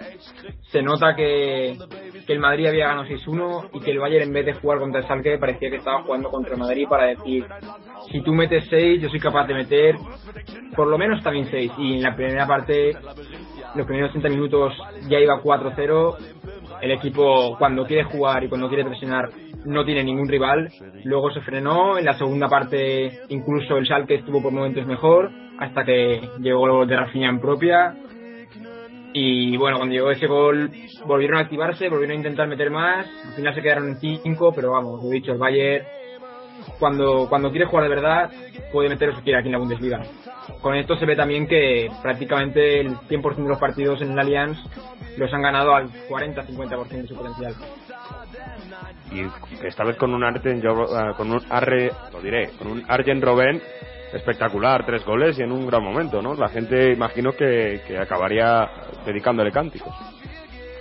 [0.72, 1.78] Se nota que,
[2.26, 5.02] que el Madrid había ganado 6-1 y que el Bayern en vez de jugar contra
[5.02, 7.46] el Salque parecía que estaba jugando contra el Madrid para decir
[8.12, 9.96] si tú metes 6, yo soy capaz de meter
[10.76, 11.72] por lo menos también 6.
[11.78, 12.94] Y en la primera parte,
[13.76, 14.74] los primeros 30 minutos
[15.08, 16.16] ya iba 4-0.
[16.82, 19.30] El equipo, cuando quiere jugar y cuando quiere presionar,
[19.66, 20.68] no tiene ningún rival.
[21.04, 21.98] Luego se frenó.
[21.98, 25.30] En la segunda parte, incluso el Schalke estuvo por momentos mejor,
[25.60, 27.96] hasta que llegó el gol de Rafinha en propia.
[29.14, 30.72] Y bueno, cuando llegó ese gol,
[31.06, 33.06] volvieron a activarse, volvieron a intentar meter más.
[33.28, 35.86] Al final se quedaron en 5, pero vamos, lo he dicho, el Bayern,
[36.82, 38.32] cuando, cuando quiere jugar de verdad,
[38.74, 40.02] puede meter lo que quiere aquí en la Bundesliga.
[40.62, 44.58] Con esto se ve también que prácticamente el 100% de los partidos en el Allianz
[45.16, 47.54] los han ganado al 40-50% de su potencial.
[49.12, 49.22] Y
[49.66, 50.60] esta vez con un Arten,
[51.16, 53.62] con un Arre, lo diré, con un Arjen Robben
[54.12, 56.34] espectacular, tres goles y en un gran momento, ¿no?
[56.34, 58.68] La gente imagino que, que acabaría
[59.06, 59.94] dedicándole cánticos.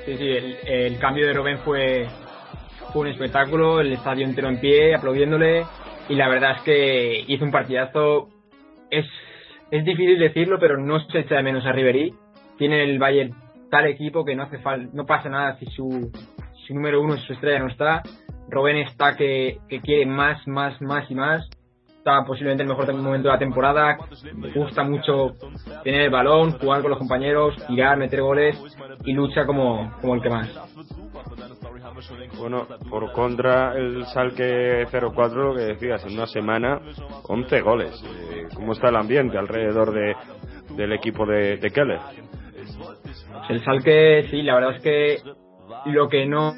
[0.07, 2.09] Sí, sí, el, el cambio de Robben fue,
[2.93, 5.65] fue un espectáculo, el estadio entero en pie, aplaudiéndole,
[6.11, 8.29] y la verdad es que hizo un partidazo.
[8.91, 9.07] Es,
[9.71, 12.13] es difícil decirlo, pero no se echa de menos a Ribery.
[12.59, 13.35] Tiene el Bayern
[13.71, 16.11] tal equipo que no hace falta, no pasa nada si su,
[16.67, 18.03] su número uno, su estrella no está.
[18.49, 21.49] Robben está que, que quiere más, más, más y más
[22.01, 23.99] está posiblemente el mejor momento de la temporada.
[24.35, 25.35] Me gusta mucho
[25.85, 28.59] tener el balón, jugar con los compañeros, tirar, meter goles
[29.05, 30.49] y lucha como, como el que más.
[32.39, 36.81] Bueno, por contra el Salque 0-4, lo que decías, en una semana
[37.29, 38.03] 11 goles.
[38.05, 40.15] Eh, ¿Cómo está el ambiente alrededor de,
[40.77, 42.01] del equipo de, de Keller?
[43.49, 45.19] El Salque, sí, la verdad es que
[45.87, 46.55] lo que no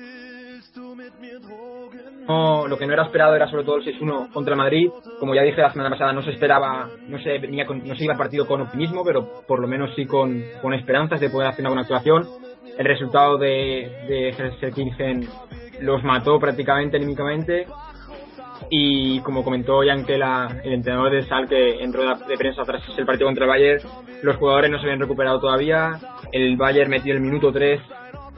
[2.27, 4.91] no, lo que no era esperado era sobre todo el 6-1 contra Madrid.
[5.19, 8.05] Como ya dije la semana pasada, no se esperaba, no se, venía con, no se
[8.05, 11.49] iba al partido con optimismo, pero por lo menos sí con, con esperanzas de poder
[11.49, 12.27] hacer una buena actuación.
[12.79, 15.29] El resultado de, de Kirchen
[15.81, 17.67] los mató prácticamente anímicamente.
[18.71, 23.05] Y como comentó Yankela, el entrenador de Sal, que en rueda de prensa tras el
[23.05, 23.83] partido contra el Bayern,
[24.23, 25.99] los jugadores no se habían recuperado todavía.
[26.31, 27.81] El Bayern metió el minuto 3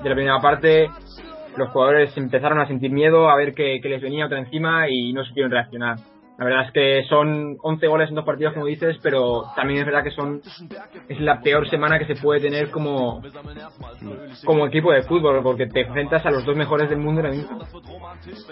[0.03, 0.91] de la primera parte,
[1.57, 5.25] los jugadores empezaron a sentir miedo, a ver que, les venía otra encima y no
[5.25, 5.99] supieron reaccionar.
[6.37, 9.87] La verdad es que son 11 goles en dos partidos, como dices, pero también es
[9.87, 10.41] verdad que son
[11.09, 13.22] es la peor semana que se puede tener como,
[14.45, 17.61] como equipo de fútbol, porque te enfrentas a los dos mejores del mundo ahora mismo.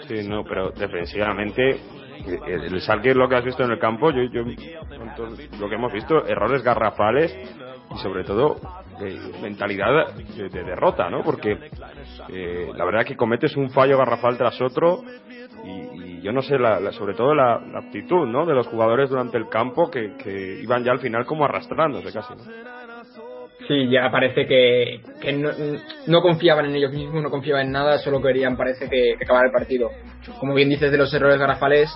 [0.07, 1.77] Sí, no, pero defensivamente,
[2.47, 4.43] el, el lo que has visto en el campo, yo, yo
[5.59, 7.37] lo que hemos visto, errores garrafales
[7.93, 8.55] y sobre todo
[9.41, 11.23] mentalidad de, derrota, ¿no?
[11.23, 11.57] Porque
[12.29, 15.03] eh, la verdad que cometes un fallo garrafal tras otro
[15.65, 18.45] y, yo no sé, la, sobre todo la, actitud, ¿no?
[18.45, 22.33] De los jugadores durante el campo que, iban ya al final como arrastrándose casi.
[23.67, 25.49] Sí, ya parece que, que no,
[26.07, 29.45] no, confiaban en ellos mismos, no confiaban en nada, solo querían, parece que, que acabar
[29.45, 29.89] el partido.
[30.39, 31.89] Como bien dices de los errores garrafales,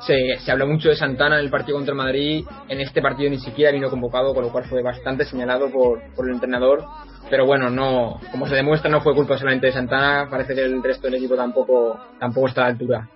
[0.00, 3.30] se, se habló mucho de Santana en el partido contra el Madrid, en este partido
[3.30, 6.84] ni siquiera vino convocado, con lo cual fue bastante señalado por, por el entrenador.
[7.30, 10.82] Pero bueno, no, como se demuestra, no fue culpa solamente de Santana, parece que el
[10.82, 13.08] resto del equipo tampoco, tampoco está a la altura.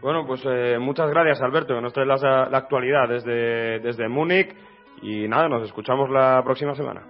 [0.00, 4.54] Bueno, pues eh, muchas gracias Alberto, que nos trae la, la actualidad desde, desde Múnich
[5.02, 7.02] y nada, nos escuchamos la próxima semana.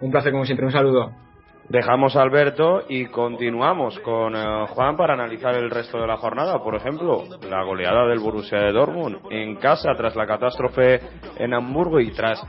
[0.00, 1.27] Un placer como siempre, un saludo.
[1.68, 6.62] Dejamos a Alberto y continuamos con eh, Juan para analizar el resto de la jornada.
[6.62, 10.98] Por ejemplo, la goleada del Borussia de Dortmund en casa tras la catástrofe
[11.36, 12.42] en Hamburgo y tras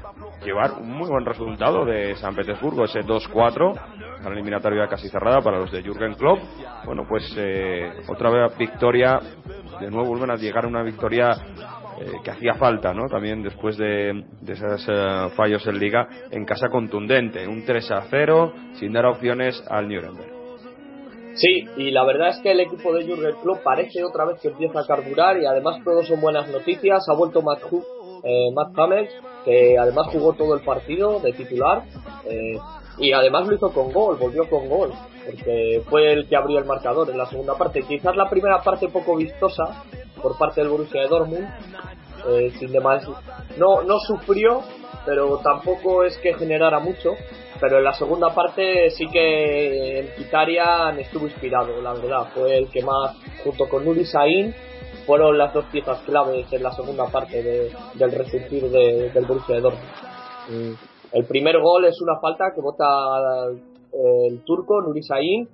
[0.45, 5.59] llevar un muy buen resultado de San Petersburgo, ese 2-4, la eliminatoria casi cerrada para
[5.59, 6.39] los de Jürgen Klopp.
[6.86, 9.20] Bueno, pues eh, otra vez victoria,
[9.82, 11.32] de nuevo vuelven a llegar a una victoria
[12.00, 13.08] eh, que hacía falta, ¿no?
[13.10, 18.54] También después de, esos eh, fallos en liga, en casa contundente, un 3 a 0,
[18.74, 20.32] sin dar opciones al Nuremberg.
[21.36, 24.47] Sí, y la verdad es que el equipo de Jurgen Klopp parece otra vez que
[24.47, 27.04] empieza a carburar y además todos son buenas noticias.
[27.10, 27.64] Ha vuelto Matt,
[28.24, 28.74] eh, Matt
[29.43, 31.84] que además jugó todo el partido de titular
[32.97, 34.91] y además lo hizo con gol, volvió con gol,
[35.26, 37.84] porque fue el que abrió el marcador en la segunda parte.
[37.84, 39.84] Quizás la primera parte poco vistosa
[40.22, 41.47] por parte del Borussia de Dortmund,
[42.28, 43.07] eh, sin demás,
[43.57, 44.61] no, no sufrió,
[45.05, 47.13] pero tampoco es que generara mucho.
[47.59, 52.28] Pero en la segunda parte sí que en Kitarian estuvo inspirado, la verdad.
[52.34, 54.55] Fue el que más, junto con Nuri Sain,
[55.05, 59.89] fueron las dos piezas claves en la segunda parte del resurgir del Borussia de Dortmund.
[60.49, 60.74] Mm.
[61.11, 62.86] El primer gol es una falta que vota
[63.91, 65.49] eh, el turco Nuri Sain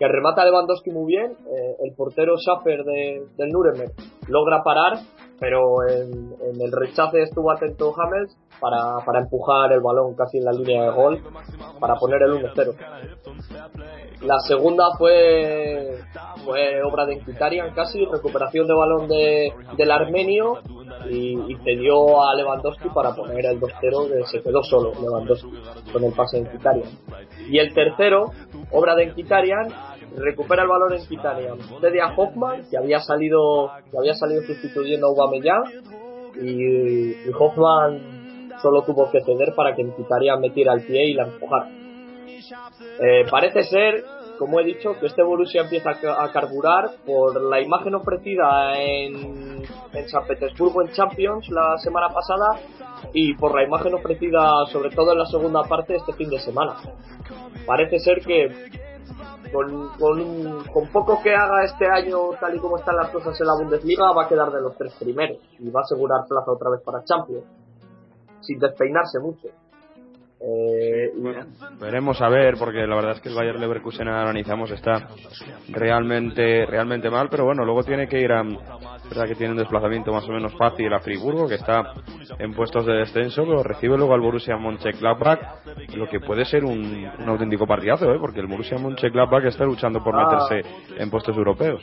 [0.00, 3.92] que remata Lewandowski muy bien, eh, el portero Schaffer de, del Nuremberg
[4.28, 4.98] logra parar,
[5.38, 10.52] pero en, el rechace estuvo atento Hamels para, para, empujar el balón casi en la
[10.52, 11.22] línea de gol
[11.78, 12.74] para poner el 1-0.
[14.22, 15.98] La segunda fue,
[16.44, 20.60] fue obra de Mkhitaryan casi, recuperación de balón de, del armenio
[21.10, 25.50] y, y cedió a Lewandowski para poner el 2-0 que se quedó solo Lewandowski
[25.92, 26.90] con el pase de Mkhitaryan.
[27.48, 28.26] Y el tercero,
[28.70, 29.68] obra de Mkhitaryan,
[30.16, 35.06] recupera el balón en Mkhitaryan, cede a Hoffman que había salido que había salido sustituyendo
[35.06, 35.64] a Aubameyang
[36.42, 41.68] y, Hoffman solo tuvo que ceder para que Mkhitaryan metiera el pie y la empujara.
[43.00, 44.04] Eh, parece ser,
[44.38, 50.08] como he dicho, que este Borussia empieza a carburar por la imagen ofrecida en, en
[50.08, 52.60] San Petersburgo en Champions la semana pasada
[53.12, 56.76] y por la imagen ofrecida sobre todo en la segunda parte este fin de semana.
[57.66, 58.48] Parece ser que
[59.52, 63.46] con, con, con poco que haga este año tal y como están las cosas en
[63.46, 66.70] la Bundesliga va a quedar de los tres primeros y va a asegurar plaza otra
[66.70, 67.44] vez para Champions
[68.40, 69.48] sin despeinarse mucho.
[70.42, 75.08] Eh, y- Veremos a ver, porque la verdad es que el Bayer Leverkusen analizamos está
[75.68, 80.12] realmente realmente mal, pero bueno, luego tiene que ir a verdad que tiene un desplazamiento
[80.12, 81.92] más o menos fácil a Friburgo, que está
[82.38, 85.40] en puestos de descenso, pero recibe luego al Borussia Mönchengladbach,
[85.94, 88.18] lo que puede ser un, un auténtico partidazo, ¿eh?
[88.20, 90.24] porque el Borussia Mönchengladbach está luchando por Ah.
[90.48, 91.82] meterse en puestos europeos.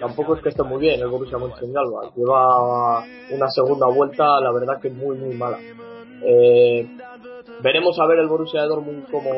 [0.00, 2.14] tampoco es que esté muy bien el Borussia Mönchengladbach.
[2.16, 5.58] Lleva una segunda vuelta, la verdad que muy muy mala.
[6.24, 6.86] Eh,
[7.62, 9.30] veremos a ver el Borussia Dortmund como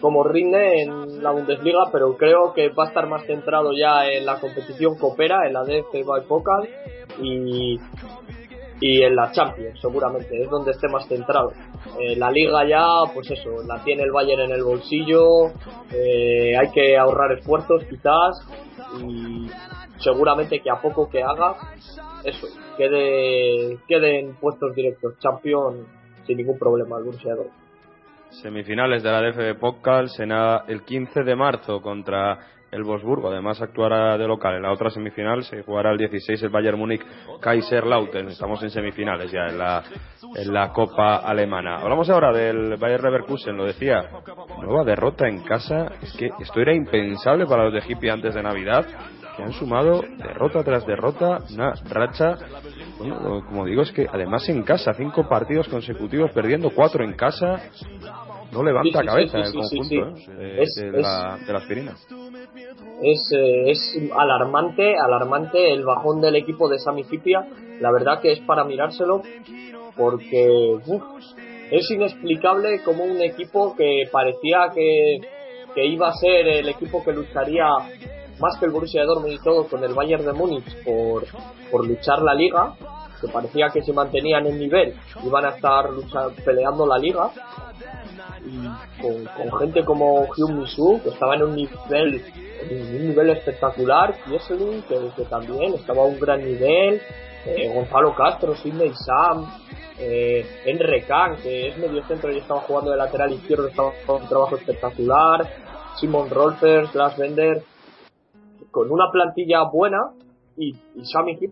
[0.00, 4.24] como rinde en la Bundesliga, pero creo que va a estar más centrado ya en
[4.24, 6.66] la competición coopera, en la DFB Pokal
[7.20, 7.78] y
[8.80, 11.52] y en la Champions, seguramente, es donde esté más centrado.
[12.00, 15.48] Eh, la liga ya, pues eso, la tiene el Bayern en el bolsillo,
[15.92, 18.40] eh, hay que ahorrar esfuerzos quizás
[19.04, 19.50] y
[19.98, 21.56] seguramente que a poco que haga,
[22.24, 22.46] eso,
[22.78, 25.86] quede, quede en puestos directos, Champions
[26.30, 27.50] sin ningún problema Dortmund.
[28.30, 32.38] Semifinales de la DFB Pokal será el 15 de marzo contra
[32.70, 33.30] el Wolfsburgo.
[33.30, 34.54] Además actuará de local.
[34.54, 37.02] En la otra semifinal se jugará el 16 el Bayern Múnich
[37.40, 38.28] Kaiserslautern.
[38.28, 39.82] Estamos en semifinales ya en la,
[40.36, 41.78] en la Copa Alemana.
[41.78, 44.08] Hablamos ahora del Bayern Leverkusen, lo decía.
[44.62, 45.90] Nueva derrota en casa.
[46.00, 48.86] Es que esto era impensable para los de Hippie antes de Navidad.
[49.40, 52.36] Que han sumado derrota tras derrota, una racha
[52.98, 57.60] bueno, como digo, es que además en casa, cinco partidos consecutivos perdiendo, cuatro en casa,
[58.52, 60.62] no levanta Sí, sí, cabeza sí, el conjunto ¿eh?
[60.62, 61.92] Es- de- es- la, de la aspirina.
[63.02, 67.46] es, eh, es alarmante, alarmante el bajón del equipo de Sami Hipia.
[67.80, 69.22] La verdad que es para mirárselo
[69.96, 71.02] porque uf,
[71.70, 75.20] es inexplicable como un equipo que parecía que,
[75.74, 77.66] que iba a ser el equipo que lucharía
[78.40, 81.24] más que el Borussia Dortmund y todo con el Bayern de Múnich por,
[81.70, 82.74] por luchar la liga,
[83.20, 87.30] que parecía que se mantenían en nivel, iban a estar lucha- peleando la liga
[88.44, 92.24] y con, con gente como Hyun Misu, que estaba en un nivel
[92.70, 97.00] un nivel espectacular, Kieselin, que, también estaba a un gran nivel,
[97.46, 99.46] eh, Gonzalo Castro, Sidney Sam,
[99.98, 104.16] eh, Enre Khan, que es medio centro y estaba jugando de lateral izquierdo, estaba haciendo
[104.16, 105.48] un trabajo espectacular,
[105.98, 107.62] Simon Rolfers, Glass Bender,
[108.70, 110.12] con una plantilla buena
[110.56, 111.48] y, y Sami que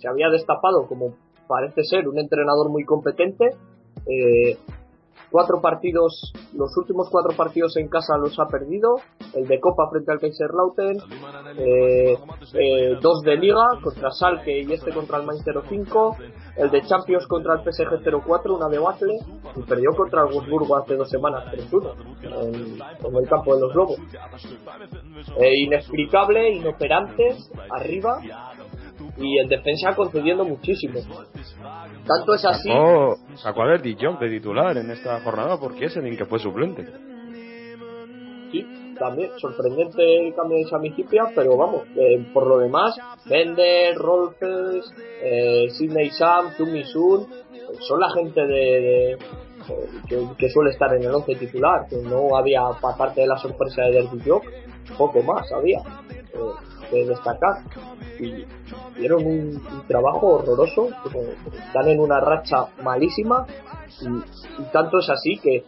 [0.00, 1.14] se había destapado como
[1.46, 3.50] parece ser un entrenador muy competente,
[4.06, 4.56] eh,
[5.30, 8.96] cuatro partidos, los últimos cuatro partidos en casa los ha perdido,
[9.34, 10.98] el de Copa frente al Kaiserslautern,
[11.58, 12.18] eh,
[12.54, 16.16] eh, dos de Liga contra Salke y este contra el Mainz 05,
[16.56, 19.18] el de Champions contra el PSG 04, una debacle,
[19.56, 23.74] y perdió contra el Wolfsburgo hace dos semanas 3-1 en, en el campo de los
[23.74, 23.98] Lobos.
[25.38, 27.36] Eh, inexplicable, inoperante,
[27.70, 28.20] arriba,
[29.16, 31.00] y el defensa concediendo muchísimo.
[32.06, 32.68] Tanto es así.
[32.68, 36.38] Sacó, sacó a Verdi Job de titular en esta jornada porque es el que fue
[36.38, 36.86] suplente.
[38.50, 38.66] Sí,
[38.98, 42.94] también sorprendente el cambio de Hipia, pero vamos, eh, por lo demás,
[43.24, 44.92] Bender, Rolfes,
[45.22, 47.26] eh, Sidney Sam, Tumi Sun,
[47.80, 49.18] son la gente de, de-
[50.08, 53.82] que, que suele estar en el 11 titular, que no había, aparte de la sorpresa
[53.82, 54.44] de Derby Jock,
[54.98, 56.38] poco más había eh,
[56.90, 57.64] que destacar.
[58.18, 58.46] Y
[58.96, 60.88] dieron un, trabajo horroroso,
[61.66, 63.46] están en una racha malísima,
[64.00, 65.64] y, tanto es así que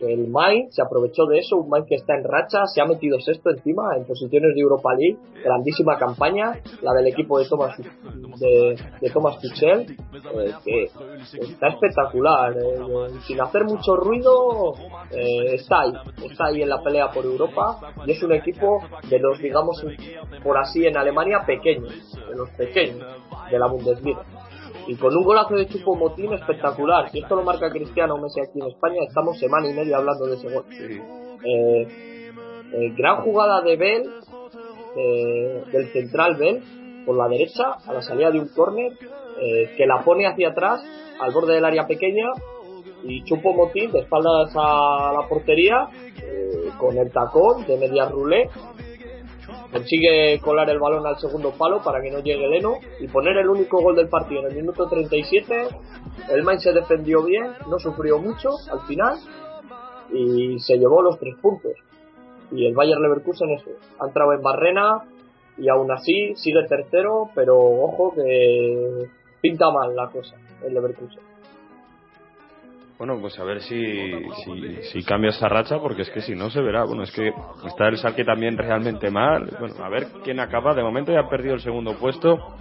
[0.00, 3.18] el Mainz se aprovechó de eso, un Mainz que está en racha, se ha metido
[3.20, 8.76] sexto encima en posiciones de Europa League, grandísima campaña, la del equipo de Thomas de,
[9.00, 9.96] de Thomas Tuchel,
[10.34, 10.84] eh, que
[11.40, 14.74] está espectacular, eh, sin hacer mucho ruido,
[15.10, 15.92] eh, está ahí,
[16.24, 19.84] está ahí en la pelea por Europa y es un equipo de los, digamos,
[20.42, 21.92] por así en Alemania pequeños,
[22.28, 23.04] de los pequeños
[23.50, 24.24] de la Bundesliga.
[24.86, 27.10] Y con un golazo de Chupo Motín espectacular.
[27.10, 30.34] Si esto lo marca Cristiano Messi aquí en España, estamos semana y media hablando de
[30.36, 30.64] ese gol.
[31.44, 32.32] Eh,
[32.72, 34.10] eh, gran jugada de Bell,
[34.96, 36.62] eh, del central Bell,
[37.04, 38.92] por la derecha, a la salida de un córner,
[39.40, 40.82] eh, que la pone hacia atrás,
[41.20, 42.26] al borde del área pequeña,
[43.04, 45.88] y Chupo Motín de espaldas a la portería,
[46.22, 48.48] eh, con el tacón de media rulé,
[49.70, 53.48] consigue colar el balón al segundo palo para que no llegue Leno y poner el
[53.48, 55.68] único gol del partido en el minuto 37.
[56.30, 59.18] El Mainz se defendió bien, no sufrió mucho al final
[60.12, 61.72] y se llevó los tres puntos.
[62.52, 63.70] Y el Bayer Leverkusen eso,
[64.00, 65.02] ha entrado en barrena
[65.58, 69.08] y aún así sigue tercero, pero ojo que
[69.40, 71.35] pinta mal la cosa el Leverkusen.
[72.98, 74.12] Bueno, pues a ver si,
[74.90, 76.84] si, cambia esa racha, porque es que si no se verá.
[76.84, 77.30] Bueno, es que
[77.66, 79.54] está el Salque también realmente mal.
[79.60, 80.74] Bueno, a ver quién acaba.
[80.74, 82.56] De momento ya ha perdido el segundo puesto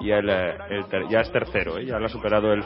[0.00, 0.26] y el,
[0.90, 1.86] ter- ya es tercero, ¿eh?
[1.86, 2.62] ya lo ha superado el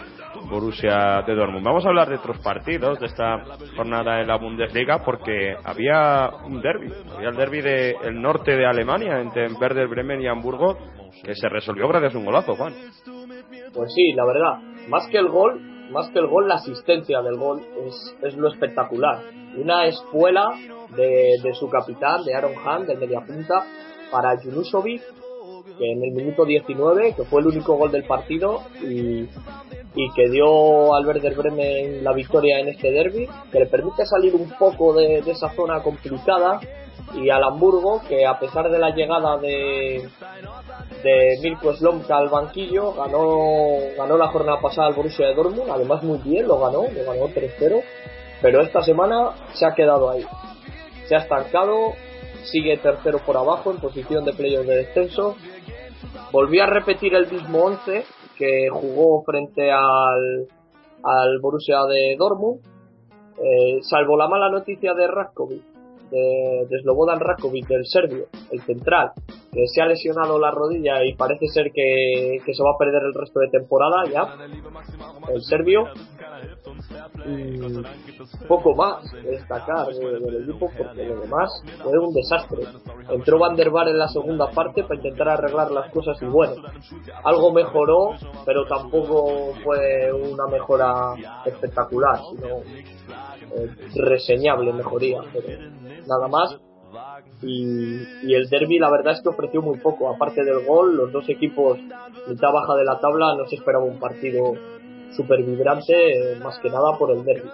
[0.50, 1.64] Borussia de Dortmund.
[1.64, 3.44] Vamos a hablar de otros partidos de esta
[3.76, 6.92] jornada en la Bundesliga, porque había un derby.
[7.14, 10.76] Había el derby del norte de Alemania entre Werder Bremen y Hamburgo,
[11.22, 12.72] que se resolvió gracias a un golazo, Juan.
[13.72, 15.60] Pues sí, la verdad, más que el gol,
[15.93, 19.22] más que el gol, la asistencia del gol es, es lo espectacular.
[19.57, 20.51] Una espuela
[20.97, 23.64] de, de su capitán, de Aaron Hunt, del mediapunta,
[24.11, 25.03] para Junusovic,
[25.78, 29.28] que en el minuto 19, que fue el único gol del partido y,
[29.95, 34.34] y que dio al Werder Bremen la victoria en este derby, que le permite salir
[34.34, 36.61] un poco de, de esa zona complicada
[37.14, 40.09] y al Hamburgo, que a pesar de la llegada de,
[41.03, 46.03] de Mirko Slomka al banquillo, ganó, ganó la jornada pasada al Borussia de Dortmund, además
[46.03, 47.82] muy bien, lo ganó, lo ganó 3-0,
[48.40, 50.24] pero esta semana se ha quedado ahí.
[51.07, 51.92] Se ha estancado,
[52.44, 55.36] sigue tercero por abajo en posición de playoff de descenso.
[56.30, 58.05] Volvió a repetir el mismo 11
[58.38, 60.48] que jugó frente al,
[61.03, 62.61] al Borussia de Dortmund,
[63.38, 65.62] eh, salvo la mala noticia de Raskovic,
[66.12, 69.12] de, de Slobodan Rakovic, del serbio, el central,
[69.52, 73.14] que se ha lesionado la rodilla y parece ser que, se va a perder el
[73.14, 74.36] resto de temporada ya,
[75.32, 75.84] el serbio.
[77.26, 81.50] Y poco más que destacar de- del equipo porque lo demás
[81.82, 82.64] fue un desastre.
[83.10, 86.54] Entró Van der Bar en la segunda parte para intentar arreglar las cosas y bueno,
[87.24, 91.14] algo mejoró, pero tampoco fue una mejora
[91.46, 92.18] espectacular,
[93.95, 95.49] reseñable mejoría, pero
[96.07, 96.59] nada más.
[97.43, 101.11] Y, y el derby la verdad es que ofreció muy poco, aparte del gol, los
[101.11, 101.78] dos equipos
[102.28, 104.55] mitad baja de la tabla, no se esperaba un partido
[105.16, 105.93] súper vibrante,
[106.32, 107.49] eh, más que nada por el derby.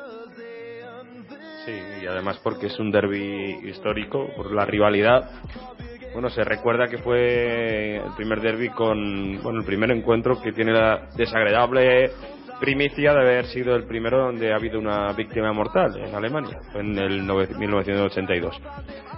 [1.65, 1.73] Sí,
[2.03, 5.31] y además porque es un derby histórico, por la rivalidad.
[6.13, 10.73] Bueno, se recuerda que fue el primer derby con, bueno, el primer encuentro que tiene
[10.73, 12.11] la desagradable
[12.61, 16.99] primicia de haber sido el primero donde ha habido una víctima mortal en Alemania, en
[16.99, 18.61] el nove- 1982.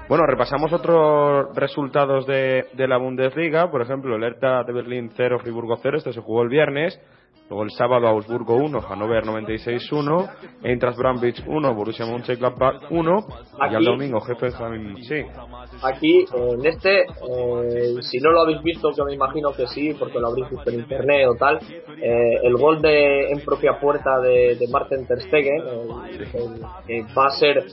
[0.09, 5.39] Bueno, repasamos otros resultados de, de la Bundesliga, por ejemplo, el Hertha de Berlín 0,
[5.41, 7.01] Friburgo 0, este se jugó el viernes,
[7.51, 10.31] luego el sábado Augsburgo 1, Hannover 96-1,
[10.63, 13.27] Eintracht Braunschweig 1, Borussia Mönchengladbach 1,
[13.71, 15.23] y Aquí- domingo Hoffenheim, sí,
[15.83, 20.19] Aquí, en este, eh, si no lo habéis visto, que me imagino que sí, porque
[20.21, 21.59] lo habréis visto en internet o tal,
[22.01, 27.03] eh, el gol de en propia puerta de, de Martin Ter Stegen, el- el- que
[27.15, 27.65] va a ser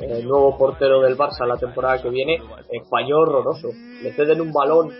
[0.00, 3.68] el nuevo portero del Barça la temporada que viene, eh, falló horroroso.
[4.02, 4.90] Le ceden un balón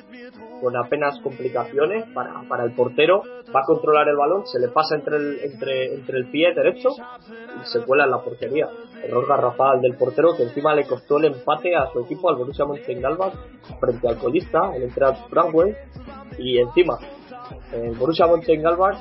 [0.60, 3.22] con apenas complicaciones para, para el portero,
[3.54, 6.90] va a controlar el balón, se le pasa entre el, entre, entre el pie derecho
[6.90, 8.68] y se cuela en la portería.
[9.02, 12.64] Error garrafal del portero que encima le costó el empate a su equipo, al Borussia
[12.64, 13.34] Mönchengladbach,
[13.78, 15.76] frente al colista, el Eintracht Braunschweig,
[16.38, 16.98] y encima
[17.72, 18.96] el Borussia Mönchengladbach,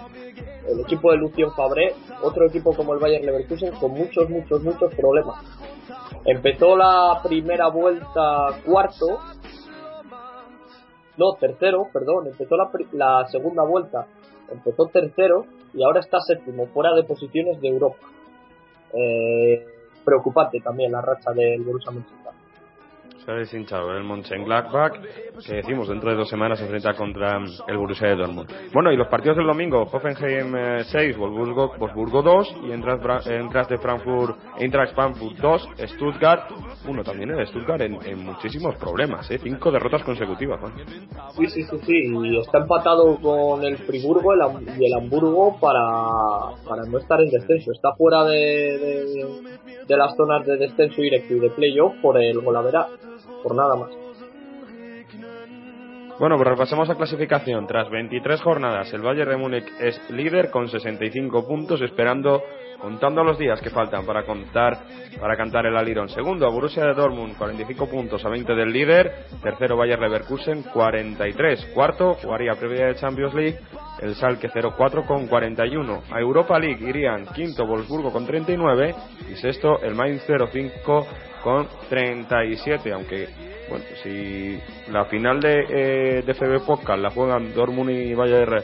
[0.68, 4.94] el equipo de Lucien Fabré, otro equipo como el Bayern Leverkusen con muchos, muchos, muchos
[4.96, 5.40] problemas.
[6.26, 9.20] Empezó la primera vuelta cuarto,
[11.18, 12.56] no, tercero, perdón, empezó
[12.94, 14.08] la, segunda vuelta,
[14.52, 18.08] empezó tercero y ahora está séptimo, fuera de posiciones de Europa.
[18.94, 19.66] Eh,
[20.04, 22.23] preocupante también la racha del Borussia Mönchengladbach.
[23.24, 24.94] Se ha deshinchado el Mönchengladbach,
[25.46, 28.50] que decimos dentro de dos semanas se enfrenta contra el Borussia de Dortmund.
[28.74, 33.70] Bueno, y los partidos del domingo, Hoffenheim eh, 6, Wolfsburgo, Wolfsburgo 2, y Eintracht, Eintracht
[33.70, 36.52] de Frankfurt, Eintracht Frankfurt 2, Stuttgart,
[36.88, 39.40] uno también el Stuttgart en, en muchísimos problemas, ¿eh?
[39.42, 40.60] cinco derrotas consecutivas.
[40.60, 40.74] Juan.
[41.36, 44.42] Sí, sí, sí, sí, y está empatado con el Friburgo el
[44.80, 47.72] y el Hamburgo para, para no estar en descenso.
[47.72, 49.26] Está fuera de, de,
[49.88, 52.88] de las zonas de descenso directo y de playoff por el Golavera,
[53.44, 53.90] por nada más.
[56.20, 57.66] Bueno, pues repasemos la clasificación.
[57.66, 62.44] Tras 23 jornadas, el Bayern de Múnich es líder con 65 puntos, esperando,
[62.80, 64.78] contando los días que faltan para contar,
[65.20, 66.10] para cantar el alirón.
[66.10, 69.26] Segundo, Borussia de Dortmund, 45 puntos a 20 del líder.
[69.42, 71.72] Tercero, Bayern Leverkusen, 43.
[71.74, 73.60] Cuarto, jugaría previa de Champions League,
[74.02, 76.04] el Salke 04 con 41.
[76.12, 78.96] A Europa League irían quinto Wolfsburgo con 39
[79.32, 81.08] y sexto el Mainz 05
[81.44, 83.28] con 37, aunque
[83.70, 84.58] bueno, si
[84.92, 88.62] la final de, eh, de FB Podcast la juegan Dortmund y Bayern eh,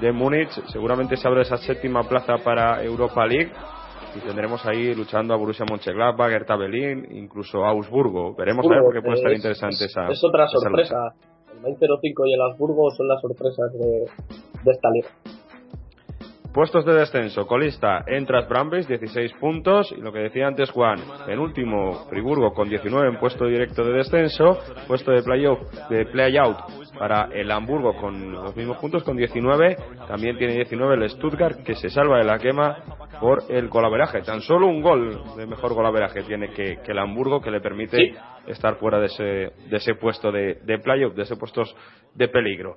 [0.00, 3.50] de Múnich, seguramente se abre esa séptima plaza para Europa League
[4.16, 8.34] y tendremos ahí luchando a Borussia Mönchengladbach, Hertha Berlín, incluso Augsburgo.
[8.34, 10.08] Veremos a ver porque puede estar Es- interesante es, esa.
[10.08, 10.94] es otra esa sorpresa.
[11.14, 11.16] lucha.
[11.54, 13.88] El Mainz 05 y el Habsburgo son las sorpresas de,
[14.64, 15.08] de esta liga.
[16.52, 19.92] Puestos de descenso, colista Entras Brambis, 16 puntos.
[19.96, 24.58] Y lo que decía antes Juan, penúltimo Friburgo con 19 en puesto directo de descenso.
[24.88, 26.58] Puesto de playoff, de playout
[26.98, 29.76] para el Hamburgo con los mismos puntos, con 19.
[30.08, 32.78] También tiene 19 el Stuttgart, que se salva de la quema
[33.20, 34.22] por el golaveraje.
[34.22, 37.96] Tan solo un gol de mejor golaveraje tiene que, que el Hamburgo, que le permite
[37.96, 38.14] Sí.
[38.48, 41.74] estar fuera de ese, de ese puesto de, de playoff, de ese puestos
[42.14, 42.76] de peligro.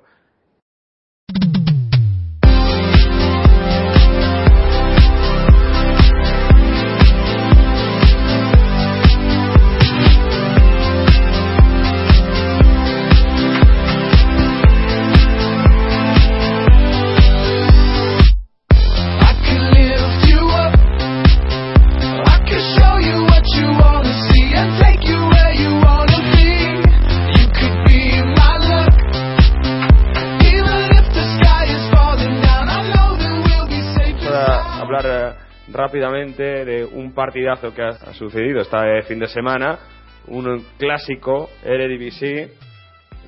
[35.94, 39.78] Rápidamente de un partidazo que ha, sucedido este fin de semana,
[40.26, 42.50] un clásico Eredivisie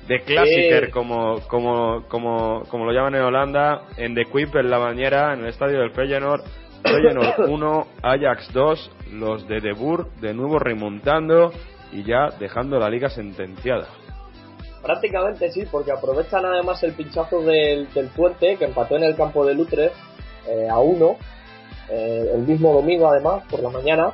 [0.05, 0.91] de Klassiker Sí.
[0.91, 5.41] como, como, como, como lo llaman en Holanda, en De Kuip en la bañera, en
[5.41, 6.41] el estadio del Feyenoord.
[6.83, 11.53] Feyenoord 1, Ajax 2, los de De Boer de nuevo remontando
[11.93, 13.87] y ya dejando la liga sentenciada.
[14.81, 19.45] Prácticamente sí, porque aprovechan además el pinchazo del, del Puente, que empató en el campo
[19.45, 19.91] de Lutres
[20.47, 21.17] eh, a uno,
[21.89, 24.13] eh, el mismo domingo además, por la mañana.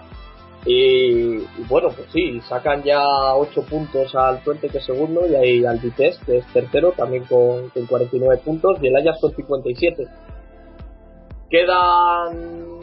[0.66, 3.04] Y, bueno, pues sí, sacan ya
[3.36, 7.26] 8 puntos al Puente que es segundo y ahí al Vitesse que es tercero también
[7.26, 10.08] con, con 49 puntos y el Ajax con 57.
[11.50, 12.80] Quedan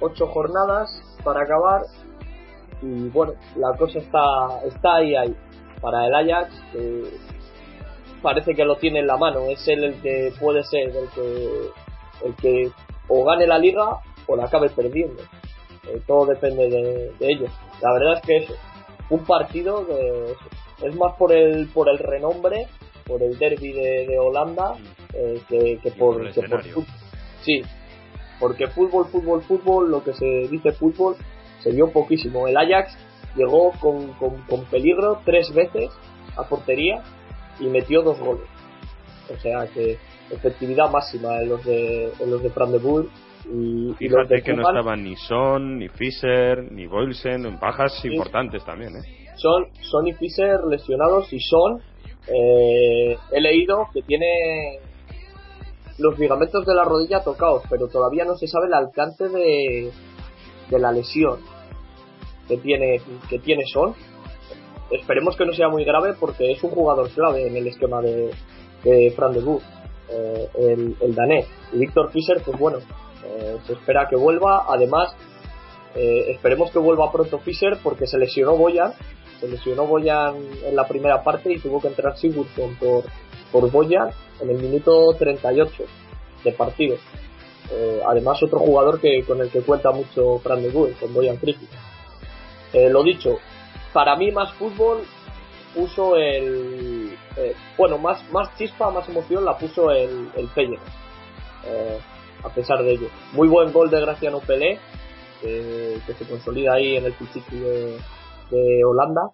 [0.00, 0.88] 8 jornadas
[1.22, 1.82] para acabar
[2.80, 5.36] y bueno, la cosa está, está ahí ahí.
[5.82, 7.04] Para el Ajax que
[8.22, 11.70] parece que lo tiene en la mano, es él el que puede ser el que,
[12.24, 12.70] el que
[13.08, 15.22] o gane la liga o la acabe perdiendo.
[15.88, 17.50] Eh, todo depende de, de ellos.
[17.80, 18.50] La verdad es que es
[19.10, 19.86] un partido
[20.82, 22.66] es más por el por el renombre,
[23.06, 24.74] por el derby de, de Holanda
[25.14, 26.86] eh, que, que por, por que por fútbol.
[27.42, 27.62] Sí,
[28.40, 31.16] porque fútbol, fútbol, fútbol, lo que se dice fútbol,
[31.62, 32.48] se vio poquísimo.
[32.48, 32.96] El Ajax
[33.36, 35.90] llegó con, con, con peligro tres veces
[36.36, 37.02] a portería
[37.60, 38.46] y metió dos goles.
[39.32, 39.98] O sea que
[40.30, 43.06] efectividad máxima en los de, en los de Fran de Boer
[43.46, 47.58] y, y los de Fíjate que no estaban ni Son, ni Fischer, ni Boylsen, en
[47.58, 49.28] bajas importantes también, ¿eh?
[49.36, 51.80] son Son y Fischer lesionados y Son
[52.28, 54.80] eh, he leído que tiene
[55.98, 59.90] los ligamentos de la rodilla tocados, pero todavía no se sabe el alcance de,
[60.68, 61.38] de la lesión
[62.48, 63.94] que tiene que tiene Son.
[64.90, 68.30] Esperemos que no sea muy grave porque es un jugador clave en el esquema de,
[68.84, 69.40] de Fran de
[70.08, 71.46] eh, el, el danés.
[71.72, 72.78] Y Víctor Fischer, pues bueno,
[73.24, 74.66] eh, se espera que vuelva.
[74.68, 75.14] Además,
[75.94, 78.92] eh, esperemos que vuelva pronto Fischer porque se lesionó Boyan.
[79.40, 80.34] Se lesionó Boyan
[80.64, 83.04] en la primera parte y tuvo que entrar Sigurdsson por,
[83.52, 84.10] por Boyan
[84.40, 85.84] en el minuto 38
[86.44, 86.96] de partido.
[88.06, 91.36] Además, otro jugador que con el que cuenta mucho Fran de Boer, con Boyan.
[92.72, 93.38] Eh, lo dicho,
[93.92, 95.02] para mí más fútbol
[95.74, 97.05] puso el
[97.36, 100.48] eh, bueno más más chispa más emoción la puso el, el
[101.66, 101.98] eh,
[102.42, 103.08] a pesar de ello.
[103.32, 104.78] Muy buen gol de Graciano Pelé
[105.42, 109.30] que, se consolida ahí en el Pichichi de, Holanda.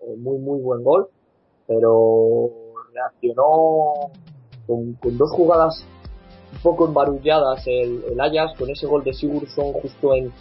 [0.00, 1.08] Eh, muy muy buen gol
[1.66, 2.50] pero
[2.92, 4.10] reaccionó
[4.66, 5.86] con, dos jugadas
[6.52, 10.32] un poco embarulladas el, el Ajax con ese gol de Sigurdsson justo en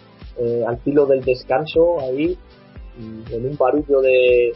[0.66, 2.38] al filo del descanso ahí
[2.98, 4.54] en un barullo de,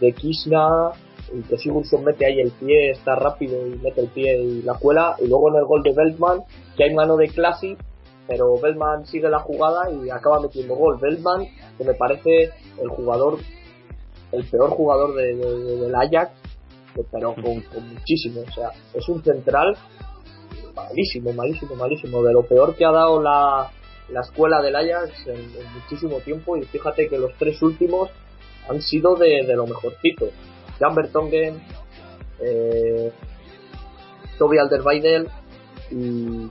[0.00, 0.92] de Kisna
[1.32, 4.74] y que Sigurdsson mete ahí el pie, está rápido y mete el pie y la
[4.74, 6.40] cuela y luego en el gol de Beltman
[6.76, 7.78] que hay mano de Classic
[8.26, 11.46] pero Beltman sigue la jugada y acaba metiendo gol Beltman
[11.76, 12.50] que me parece
[12.80, 13.38] el jugador
[14.32, 16.32] el peor jugador de, de- de- del Ajax
[17.12, 18.40] pero con, con muchísimo.
[18.40, 19.76] O sea, es un central
[20.74, 22.22] malísimo, malísimo, malísimo.
[22.22, 23.70] De lo peor que ha dado la,
[24.10, 26.56] la escuela del Ajax en, en muchísimo tiempo.
[26.56, 28.10] Y fíjate que los tres últimos
[28.68, 30.26] han sido de, de lo mejorcito.
[30.78, 31.60] Jan Vertonghen,
[32.40, 33.12] eh,
[34.38, 35.28] Toby Alderweireld
[35.90, 36.50] y,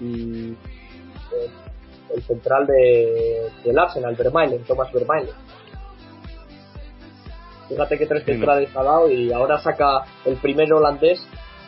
[0.00, 1.50] y eh,
[2.16, 5.34] el central de, del Arsenal, Vermaelen, Thomas Vermaelen.
[7.68, 11.24] Fíjate que tres Sí, centrales ha dado y ahora saca el primer holandés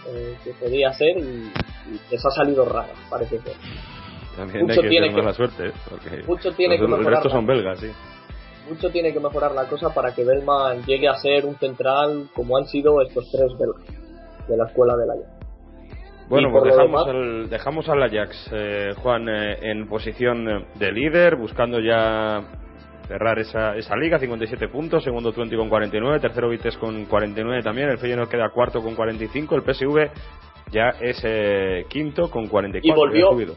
[0.09, 1.23] eh, que podía ser y,
[1.93, 3.55] y les ha salido raro, parece ser.
[4.37, 5.73] También Mucho hay que tiene que- mala suerte, ¿eh?
[5.89, 7.89] porque mucho tiene los- que el resto son belgas, sí.
[8.69, 12.57] Mucho tiene que mejorar la cosa para que Bellman llegue a ser un central como
[12.57, 13.83] han sido estos tres belgas
[14.49, 15.27] de la escuela del Ajax.
[16.29, 21.37] Bueno, pues dejamos, demás- al, dejamos al Ajax, eh, Juan, eh, en posición de líder,
[21.37, 22.43] buscando ya
[23.09, 27.89] cerrar esa, esa liga, 57 puntos, segundo Twenty con 49, tercero Vitesse con 49 también,
[27.91, 30.11] el Feyenoord queda cuarto con 45, el PSV
[30.71, 32.81] ya es eh, quinto con 44.
[32.81, 33.57] Y volvió-.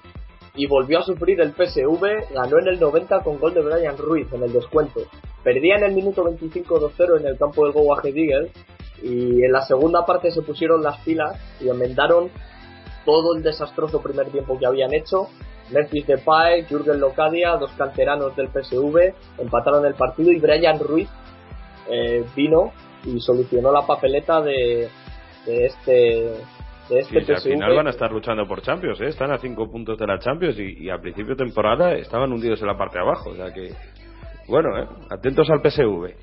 [0.55, 4.31] Y volvió a sufrir el PSV, ganó en el 90 con gol de Brian Ruiz
[4.31, 5.01] en el descuento.
[5.43, 8.51] Perdía en el minuto 25 2-0 en el campo del Go Ahead Eagles
[9.03, 12.29] y en la segunda parte se pusieron las pilas y enmendaron
[13.05, 15.27] todo el desastroso primer tiempo que habían hecho.
[15.71, 21.09] Memphis Depay, Jürgen Locadia, dos canteranos del PSV, empataron el partido y Brian Ruiz
[21.89, 22.71] eh, vino
[23.03, 24.89] y solucionó la papeleta de
[25.45, 26.33] este
[26.89, 29.07] de este sí, al final van a estar luchando por Champions, ¿eh?
[29.07, 32.61] están a 5 puntos de la Champions y, y a principio de temporada estaban hundidos
[32.61, 33.31] en la parte de abajo.
[33.31, 33.71] O sea que,
[34.47, 34.87] bueno, ¿eh?
[35.09, 36.13] atentos al PSV.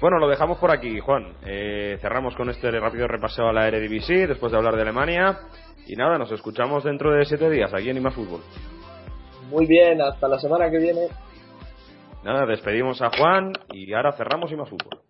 [0.00, 1.34] Bueno, lo dejamos por aquí, Juan.
[1.44, 5.38] Eh, cerramos con este rápido repaso a la Eredivisie después de hablar de Alemania.
[5.86, 8.40] Y nada, nos escuchamos dentro de 7 días aquí en Ima Fútbol.
[9.50, 11.08] Muy bien, hasta la semana que viene.
[12.24, 15.09] Nada, despedimos a Juan y ahora cerramos Ima Fútbol.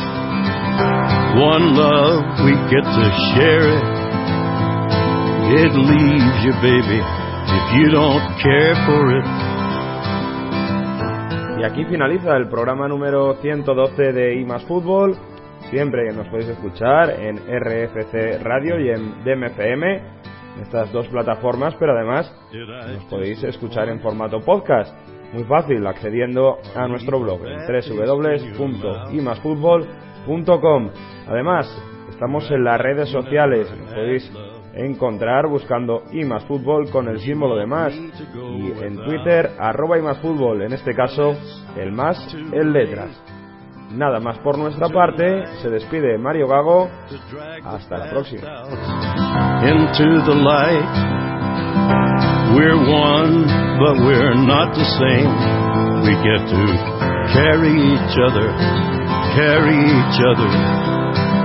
[1.41, 3.83] One love, we get to share it.
[5.63, 9.25] It leaves you, baby, if you don't care for it.
[11.59, 15.15] Y aquí finaliza el programa número 112 de IMAS Fútbol.
[15.69, 20.01] Siempre nos podéis escuchar en RFC Radio y en DMFM,
[20.61, 22.33] estas dos plataformas, pero además
[22.93, 24.93] nos podéis escuchar en formato podcast.
[25.33, 30.10] Muy fácil, accediendo a nuestro blog en www.imasfutbol.com.
[31.27, 31.67] Además,
[32.09, 34.31] estamos en las redes sociales, podéis
[34.73, 40.93] encontrar buscando imasfutbol con el símbolo de más y en Twitter arroba imasfutbol, en este
[40.93, 41.35] caso
[41.75, 43.09] el más en letras.
[43.91, 46.89] Nada más por nuestra parte, se despide Mario Gago,
[47.65, 48.63] hasta la próxima.
[49.63, 50.89] into the light.
[52.55, 52.77] We're
[59.35, 61.40] carry each other.